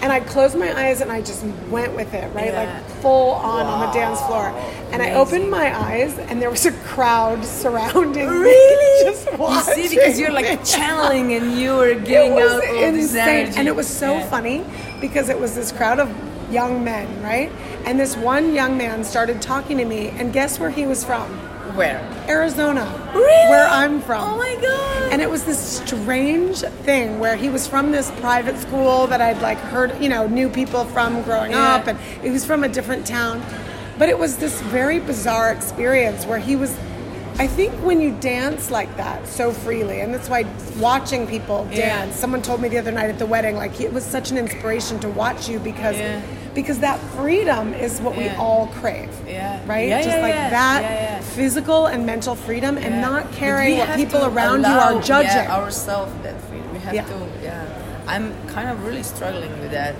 And 0.00 0.12
I 0.12 0.20
closed 0.20 0.56
my 0.56 0.70
eyes 0.80 1.00
and 1.00 1.10
I 1.10 1.22
just 1.22 1.42
went 1.70 1.96
with 1.96 2.14
it, 2.14 2.32
right? 2.36 2.52
Yeah. 2.52 2.62
Like 2.62 2.84
full 3.02 3.30
on 3.32 3.66
on 3.66 3.80
the 3.80 3.92
dance 3.92 4.20
floor. 4.20 4.46
And 4.92 5.02
I 5.02 5.14
opened 5.14 5.50
my 5.50 5.76
eyes 5.76 6.16
and 6.28 6.40
there 6.40 6.50
was 6.50 6.64
a 6.66 6.72
crowd 6.94 7.44
surrounding 7.44 8.28
Really? 8.46 8.76
me. 8.76 9.10
Just 9.10 9.26
You 9.76 9.88
see, 9.88 9.96
because 9.96 10.20
you're 10.20 10.30
like 10.30 10.64
channeling 10.64 11.32
and 11.32 11.58
you 11.58 11.74
were 11.74 11.94
giving 11.94 12.34
out 12.34 12.42
all 12.48 12.60
this 12.92 13.10
insane. 13.10 13.28
energy. 13.46 13.58
And 13.58 13.66
it 13.66 13.74
was 13.74 13.88
so 13.88 14.18
Yeah. 14.18 14.30
funny 14.30 14.64
because 15.00 15.30
it 15.30 15.40
was 15.40 15.56
this 15.56 15.72
crowd 15.72 15.98
of 15.98 16.08
young 16.52 16.84
men, 16.84 17.06
right? 17.24 17.50
And 17.84 17.98
this 17.98 18.16
one 18.16 18.54
young 18.54 18.76
man 18.76 19.04
started 19.04 19.40
talking 19.42 19.78
to 19.78 19.84
me, 19.84 20.08
and 20.08 20.32
guess 20.32 20.58
where 20.60 20.70
he 20.70 20.86
was 20.86 21.04
from? 21.04 21.28
Where? 21.76 22.00
Arizona. 22.28 22.84
Really? 23.14 23.50
Where 23.50 23.66
I'm 23.68 24.00
from. 24.00 24.22
Oh 24.22 24.36
my 24.36 24.56
god! 24.60 25.12
And 25.12 25.22
it 25.22 25.30
was 25.30 25.44
this 25.44 25.58
strange 25.58 26.60
thing 26.60 27.18
where 27.20 27.36
he 27.36 27.48
was 27.48 27.66
from 27.66 27.90
this 27.92 28.10
private 28.20 28.58
school 28.58 29.06
that 29.08 29.20
I'd 29.20 29.40
like 29.40 29.58
heard, 29.58 30.00
you 30.00 30.08
know, 30.08 30.26
knew 30.26 30.48
people 30.48 30.84
from 30.86 31.22
growing 31.22 31.52
Yeah. 31.52 31.74
up, 31.76 31.86
and 31.86 31.98
he 32.22 32.30
was 32.30 32.44
from 32.44 32.64
a 32.64 32.68
different 32.68 33.06
town. 33.06 33.42
But 33.98 34.08
it 34.08 34.18
was 34.18 34.36
this 34.38 34.60
very 34.62 34.98
bizarre 34.98 35.52
experience 35.52 36.24
where 36.26 36.38
he 36.38 36.56
was. 36.56 36.74
I 37.38 37.46
think 37.46 37.72
when 37.84 38.00
you 38.00 38.10
dance 38.20 38.70
like 38.70 38.94
that 38.98 39.26
so 39.26 39.50
freely, 39.52 40.00
and 40.00 40.12
that's 40.12 40.28
why 40.28 40.44
watching 40.78 41.26
people 41.26 41.66
Yeah. 41.70 42.00
dance. 42.00 42.16
Someone 42.16 42.42
told 42.42 42.60
me 42.60 42.68
the 42.68 42.78
other 42.78 42.92
night 42.92 43.08
at 43.10 43.18
the 43.18 43.26
wedding, 43.26 43.56
like 43.56 43.80
it 43.80 43.92
was 43.92 44.04
such 44.04 44.30
an 44.30 44.36
inspiration 44.38 44.98
to 45.00 45.08
watch 45.08 45.48
you 45.48 45.58
because 45.58 45.96
Yeah. 45.96 46.20
Because 46.54 46.78
that 46.80 46.98
freedom 47.16 47.72
is 47.74 48.00
what 48.00 48.16
we 48.16 48.28
all 48.30 48.66
crave. 48.68 49.10
Yeah. 49.26 49.60
Right? 49.66 49.88
Yeah, 49.88 50.02
Just 50.02 50.16
yeah, 50.16 50.22
like 50.22 50.34
yeah. 50.34 50.50
that 50.50 50.82
Yeah, 50.82 50.90
yeah. 50.90 51.20
physical 51.20 51.86
and 51.86 52.04
mental 52.04 52.34
freedom 52.34 52.76
and 52.78 53.00
not 53.00 53.30
caring 53.32 53.78
what 53.78 53.94
people 53.96 54.24
around 54.24 54.60
you 54.62 54.66
are 54.66 55.00
judging. 55.02 55.30
Yeah, 55.30 55.56
ourselves 55.56 56.12
that 56.22 56.40
freedom. 56.42 56.72
We 56.72 56.78
have 56.80 56.94
Yeah. 56.94 57.04
to. 57.04 57.28
Yeah, 57.42 57.66
I'm 58.06 58.34
kind 58.48 58.68
of 58.68 58.84
really 58.84 59.02
struggling 59.02 59.52
with 59.60 59.70
that 59.70 59.94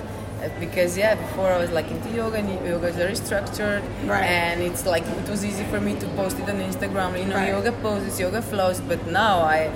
because 0.58 0.96
yeah, 0.96 1.14
before 1.14 1.48
I 1.52 1.58
was 1.58 1.70
like 1.70 1.90
into 1.90 2.08
yoga 2.10 2.38
and 2.38 2.48
yoga 2.66 2.88
is 2.88 2.96
very 2.96 3.14
structured, 3.16 3.82
Right. 4.04 4.22
And 4.24 4.62
it's 4.62 4.86
like 4.86 5.04
it 5.06 5.28
was 5.28 5.44
easy 5.44 5.64
for 5.64 5.80
me 5.80 5.98
to 6.00 6.06
post 6.08 6.38
it 6.38 6.48
on 6.48 6.56
Instagram, 6.56 7.18
you 7.18 7.26
know, 7.26 7.36
Right. 7.36 7.48
yoga 7.48 7.72
poses, 7.72 8.18
yoga 8.18 8.40
flows. 8.42 8.80
But 8.80 9.06
now 9.06 9.40
I 9.40 9.66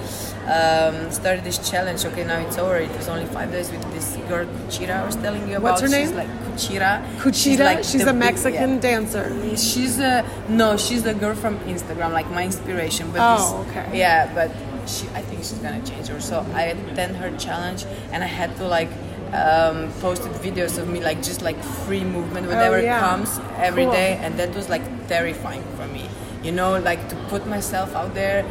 um, 0.48 1.10
started 1.10 1.44
this 1.44 1.58
challenge. 1.70 2.04
Okay, 2.04 2.24
now 2.24 2.38
it's 2.40 2.58
over. 2.58 2.76
It 2.76 2.94
was 2.96 3.08
only 3.08 3.26
five 3.26 3.50
days 3.52 3.70
with 3.70 3.82
this 3.92 4.16
girl 4.28 4.46
Kuchira 4.46 5.02
I 5.02 5.06
was 5.06 5.16
telling 5.16 5.48
you 5.48 5.56
about. 5.56 5.62
What's 5.80 5.80
her 5.82 5.88
She's 5.88 6.10
name? 6.10 6.16
like 6.16 6.28
Kuchira. 6.46 6.92
Kuchita, 7.18 7.78
she's, 7.90 8.04
the 8.04 8.10
a 8.10 8.12
big- 8.12 8.20
Mexican 8.20 8.74
yeah. 8.74 8.80
dancer. 8.80 9.56
She's 9.56 9.98
a 9.98 10.24
no, 10.48 10.76
she's 10.76 11.02
the 11.02 11.14
girl 11.14 11.34
from 11.34 11.58
Instagram, 11.60 12.12
like 12.12 12.28
my 12.30 12.44
inspiration. 12.44 13.10
But 13.12 13.20
Oh, 13.22 13.64
this- 13.64 13.76
okay. 13.76 13.98
Yeah, 13.98 14.32
but 14.34 14.50
she, 14.88 15.06
I 15.14 15.22
think 15.22 15.38
she's 15.40 15.58
gonna 15.64 15.84
change 15.84 16.08
her. 16.08 16.20
So 16.20 16.44
I 16.54 16.62
attend 16.74 17.16
her 17.16 17.30
challenge, 17.38 17.84
and 18.12 18.22
I 18.22 18.26
had 18.26 18.56
to 18.56 18.66
like 18.66 18.90
um, 19.34 19.90
posted 20.00 20.32
videos 20.32 20.78
of 20.78 20.88
me 20.88 21.00
like 21.00 21.22
just 21.22 21.42
like 21.42 21.60
free 21.86 22.04
movement 22.04 22.46
whatever 22.46 22.76
Oh, 22.76 22.80
yeah. 22.80 23.00
comes 23.00 23.40
every 23.58 23.86
day, 23.86 24.14
Cool. 24.16 24.24
and 24.26 24.38
that 24.38 24.54
was 24.54 24.68
like 24.68 24.82
terrifying 25.08 25.64
for 25.76 25.86
me. 25.88 26.08
You 26.42 26.52
know, 26.52 26.78
like 26.78 27.08
to 27.08 27.16
put 27.28 27.46
myself 27.46 27.94
out 27.94 28.14
there. 28.14 28.44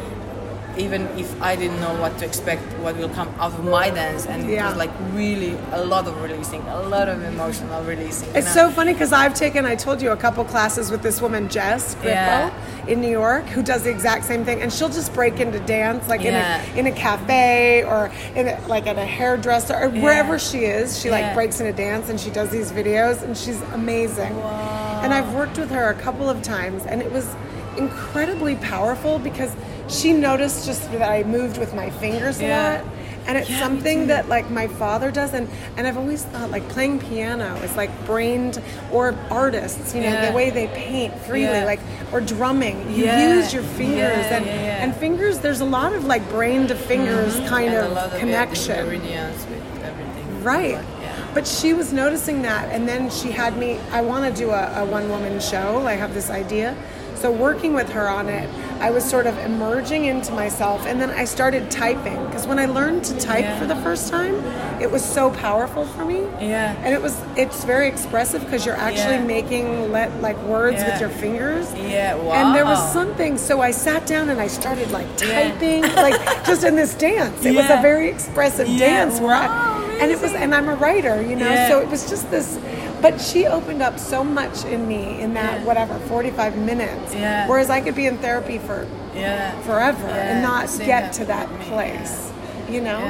Even 0.76 1.02
if 1.18 1.40
I 1.40 1.54
didn't 1.56 1.80
know 1.80 1.94
what 2.00 2.18
to 2.18 2.24
expect, 2.24 2.62
what 2.80 2.96
will 2.96 3.08
come 3.08 3.28
out 3.38 3.52
of 3.52 3.64
my 3.64 3.90
dance, 3.90 4.26
and 4.26 4.50
it 4.50 4.60
was 4.62 4.76
like 4.76 4.90
really 5.12 5.56
a 5.72 5.84
lot 5.84 6.08
of 6.08 6.20
releasing, 6.20 6.62
a 6.62 6.82
lot 6.82 7.08
of 7.08 7.22
emotional 7.22 7.82
releasing. 7.84 8.28
It's 8.34 8.48
I- 8.48 8.54
so 8.54 8.70
funny 8.70 8.92
because 8.92 9.12
I've 9.12 9.34
taken, 9.34 9.66
I 9.66 9.76
told 9.76 10.02
you, 10.02 10.10
a 10.10 10.16
couple 10.16 10.44
classes 10.44 10.90
with 10.90 11.02
this 11.02 11.20
woman, 11.22 11.48
Jess 11.48 11.94
Grippo, 11.96 12.04
Yeah. 12.06 12.50
in 12.88 13.00
New 13.00 13.10
York, 13.10 13.46
who 13.46 13.62
does 13.62 13.84
the 13.84 13.90
exact 13.90 14.24
same 14.24 14.44
thing. 14.44 14.62
And 14.62 14.72
she'll 14.72 14.88
just 14.88 15.14
break 15.14 15.38
into 15.38 15.60
dance, 15.60 16.08
like 16.08 16.22
Yeah. 16.22 16.60
in, 16.64 16.76
a, 16.76 16.80
in 16.80 16.86
a 16.92 16.96
cafe 16.96 17.84
or 17.84 18.10
in 18.34 18.48
a, 18.48 18.60
like 18.66 18.86
at 18.88 18.98
a 18.98 19.04
hairdresser 19.04 19.74
or 19.80 19.88
wherever 19.90 20.38
she 20.40 20.64
is. 20.64 20.98
She 21.00 21.08
like 21.10 21.22
Yeah. 21.22 21.34
breaks 21.34 21.60
into 21.60 21.72
dance 21.72 22.08
and 22.08 22.18
she 22.20 22.30
does 22.30 22.50
these 22.50 22.72
videos 22.72 23.22
and 23.22 23.36
she's 23.36 23.60
amazing. 23.74 24.32
And 25.02 25.14
I've 25.14 25.32
worked 25.34 25.56
with 25.58 25.70
her 25.70 25.90
a 25.90 25.94
couple 25.94 26.28
of 26.28 26.42
times 26.42 26.84
and 26.86 27.00
it 27.00 27.12
was 27.12 27.26
incredibly 27.76 28.56
powerful 28.56 29.18
because 29.18 29.50
she 29.88 30.12
noticed 30.12 30.66
just 30.66 30.90
that 30.92 31.02
I 31.02 31.22
moved 31.24 31.58
with 31.58 31.74
my 31.74 31.90
fingers 31.90 32.40
a 32.40 32.44
Yeah. 32.44 32.72
lot. 32.82 32.84
And 33.26 33.38
it's 33.38 33.48
Yeah, 33.48 33.58
something 33.58 34.08
that 34.08 34.28
like 34.28 34.50
my 34.50 34.66
father 34.66 35.10
does 35.10 35.32
and 35.32 35.48
and 35.78 35.86
I've 35.86 35.96
always 35.96 36.24
thought 36.24 36.50
like 36.50 36.68
playing 36.68 36.98
piano 36.98 37.54
is 37.64 37.74
like 37.74 37.88
brained 38.04 38.60
or 38.92 39.14
artists 39.30 39.94
you 39.94 40.02
know 40.02 40.08
Yeah. 40.10 40.26
the 40.30 40.36
way 40.36 40.50
they 40.50 40.66
paint 40.66 41.14
freely 41.20 41.64
like 41.64 41.80
or 42.12 42.20
drumming 42.20 42.76
you 42.90 43.06
use 43.06 43.54
your 43.54 43.62
fingers 43.62 44.26
and 44.36 44.44
and 44.46 44.94
fingers 44.94 45.38
there's 45.38 45.60
a 45.60 45.64
lot 45.64 45.94
of 45.94 46.04
like 46.04 46.28
brain 46.28 46.66
to 46.66 46.74
fingers 46.74 47.36
kind 47.48 47.72
and 47.72 47.96
of 47.96 48.18
connection 48.20 48.76
Yeah, 48.76 48.82
the 48.82 48.88
meridians 48.98 49.46
with 49.46 49.84
everything. 49.84 50.44
Right. 50.44 50.72
Yeah. 50.72 51.12
But 51.32 51.46
she 51.46 51.72
was 51.72 51.94
noticing 51.94 52.42
that, 52.42 52.68
and 52.70 52.86
then 52.86 53.08
she 53.10 53.30
had 53.30 53.56
me. 53.56 53.78
I 53.90 54.02
want 54.02 54.22
to 54.32 54.38
do 54.44 54.50
a, 54.50 54.82
a 54.82 54.84
one 54.84 55.08
woman 55.08 55.40
show. 55.40 55.86
I 55.86 55.94
have 55.94 56.12
this 56.12 56.28
idea. 56.30 56.76
So, 57.16 57.30
working 57.32 57.72
with 57.74 57.88
her 57.92 58.06
on 58.08 58.28
it, 58.28 58.48
I 58.84 58.90
was 58.90 59.02
sort 59.02 59.26
of 59.26 59.38
emerging 59.38 60.04
into 60.04 60.30
myself, 60.32 60.84
and 60.84 61.00
then 61.00 61.08
I 61.08 61.24
started 61.24 61.70
typing. 61.70 62.22
Because 62.26 62.46
when 62.46 62.58
I 62.58 62.66
learned 62.66 63.02
to 63.04 63.18
type 63.18 63.40
Yeah. 63.44 63.58
for 63.58 63.64
the 63.64 63.76
first 63.76 64.10
time, 64.10 64.34
it 64.78 64.90
was 64.90 65.02
so 65.02 65.30
powerful 65.30 65.86
for 65.86 66.04
me. 66.04 66.20
Yeah. 66.38 66.74
And 66.84 66.92
it 66.92 67.00
was, 67.00 67.16
it's 67.34 67.64
very 67.64 67.88
expressive 67.88 68.44
because 68.44 68.66
you're 68.66 68.76
actually 68.76 69.20
Yeah. 69.24 69.36
making 69.36 69.90
let 69.90 70.10
like 70.20 70.36
words 70.42 70.84
with 70.84 71.00
your 71.00 71.08
fingers. 71.08 71.66
Yeah, 71.74 72.16
And 72.38 72.54
there 72.54 72.66
was 72.66 72.92
something, 72.92 73.38
so 73.38 73.62
I 73.62 73.70
sat 73.70 74.04
down 74.06 74.28
and 74.28 74.38
I 74.38 74.48
started 74.48 74.90
like 74.90 75.06
Yeah. 75.18 75.48
typing, 75.48 75.80
like 76.06 76.20
just 76.44 76.62
in 76.64 76.76
this 76.76 76.92
dance. 76.92 77.42
It 77.42 77.54
was 77.56 77.70
a 77.70 77.80
very 77.80 78.10
expressive 78.10 78.68
Yeah, 78.68 78.86
dance 78.86 79.18
where 79.18 79.34
I, 79.34 79.46
and 79.98 80.10
it 80.10 80.20
was, 80.20 80.34
and 80.34 80.54
I'm 80.54 80.68
a 80.68 80.74
writer, 80.74 81.22
you 81.22 81.36
know, 81.36 81.48
Yeah. 81.48 81.68
so 81.70 81.80
it 81.80 81.88
was 81.88 82.10
just 82.10 82.30
this. 82.30 82.58
But 83.04 83.20
she 83.20 83.46
opened 83.46 83.82
up 83.82 83.98
so 83.98 84.24
much 84.24 84.64
in 84.64 84.88
me 84.88 85.20
in 85.20 85.34
that 85.34 85.60
Yeah. 85.60 85.64
whatever 85.66 85.94
45 86.08 86.56
minutes, 86.56 87.14
Yeah. 87.14 87.46
whereas 87.46 87.68
I 87.68 87.80
could 87.82 87.94
be 87.94 88.06
in 88.06 88.16
therapy 88.16 88.56
for 88.56 88.86
Yeah. 89.14 89.50
forever 89.66 90.06
and 90.08 90.42
not 90.42 90.70
get 90.78 91.12
to 91.14 91.26
that 91.26 91.46
place, 91.68 92.30
you 92.70 92.80
know. 92.80 93.02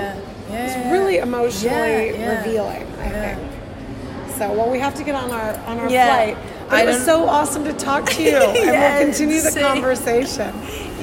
It's 0.53 0.75
really 0.91 1.19
emotionally 1.19 2.11
revealing, 2.11 2.87
I 3.05 3.09
think. 3.09 3.39
So, 4.37 4.51
well, 4.53 4.69
we 4.69 4.81
have 4.81 4.95
to 4.97 5.05
get 5.05 5.15
on 5.15 5.31
our 5.31 5.55
on 5.69 5.79
our 5.79 5.89
flight. 5.89 6.37
But 6.69 6.77
I 6.79 6.83
it 6.83 6.87
was 6.87 7.05
so 7.05 7.29
awesome 7.29 7.65
to 7.65 7.73
talk 7.73 8.11
to 8.17 8.23
you, 8.23 8.37
and 8.37 8.55
we'll 8.81 9.07
continue 9.07 9.41
the 9.41 9.53
same. 9.53 9.63
conversation. 9.65 10.53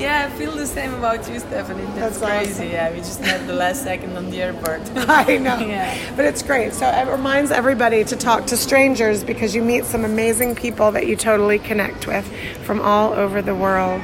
Yeah, 0.02 0.28
I 0.32 0.38
feel 0.38 0.56
the 0.56 0.66
same 0.66 0.94
about 0.96 1.30
you, 1.30 1.40
Stephanie. 1.40 1.84
That's, 1.96 2.18
That's 2.20 2.20
crazy. 2.20 2.52
awesome. 2.54 2.70
Yeah, 2.72 2.92
we 2.92 2.98
just 2.98 3.22
met 3.22 3.46
the 3.46 3.54
last 3.54 3.84
second 3.84 4.18
on 4.18 4.32
the 4.32 4.42
airport. 4.42 4.82
I 4.96 5.38
know. 5.38 5.60
Yeah. 5.72 6.16
But 6.16 6.26
it's 6.26 6.42
great. 6.42 6.74
So 6.74 6.88
it 6.88 7.08
reminds 7.08 7.52
everybody 7.52 8.04
to 8.06 8.16
talk 8.16 8.48
to 8.48 8.58
strangers 8.58 9.24
because 9.24 9.54
you 9.54 9.62
meet 9.62 9.86
some 9.86 10.04
amazing 10.04 10.56
people 10.56 10.92
that 10.92 11.06
you 11.08 11.16
totally 11.16 11.60
connect 11.60 12.08
with 12.08 12.26
from 12.66 12.82
all 12.82 13.14
over 13.14 13.42
the 13.44 13.54
world. 13.56 14.02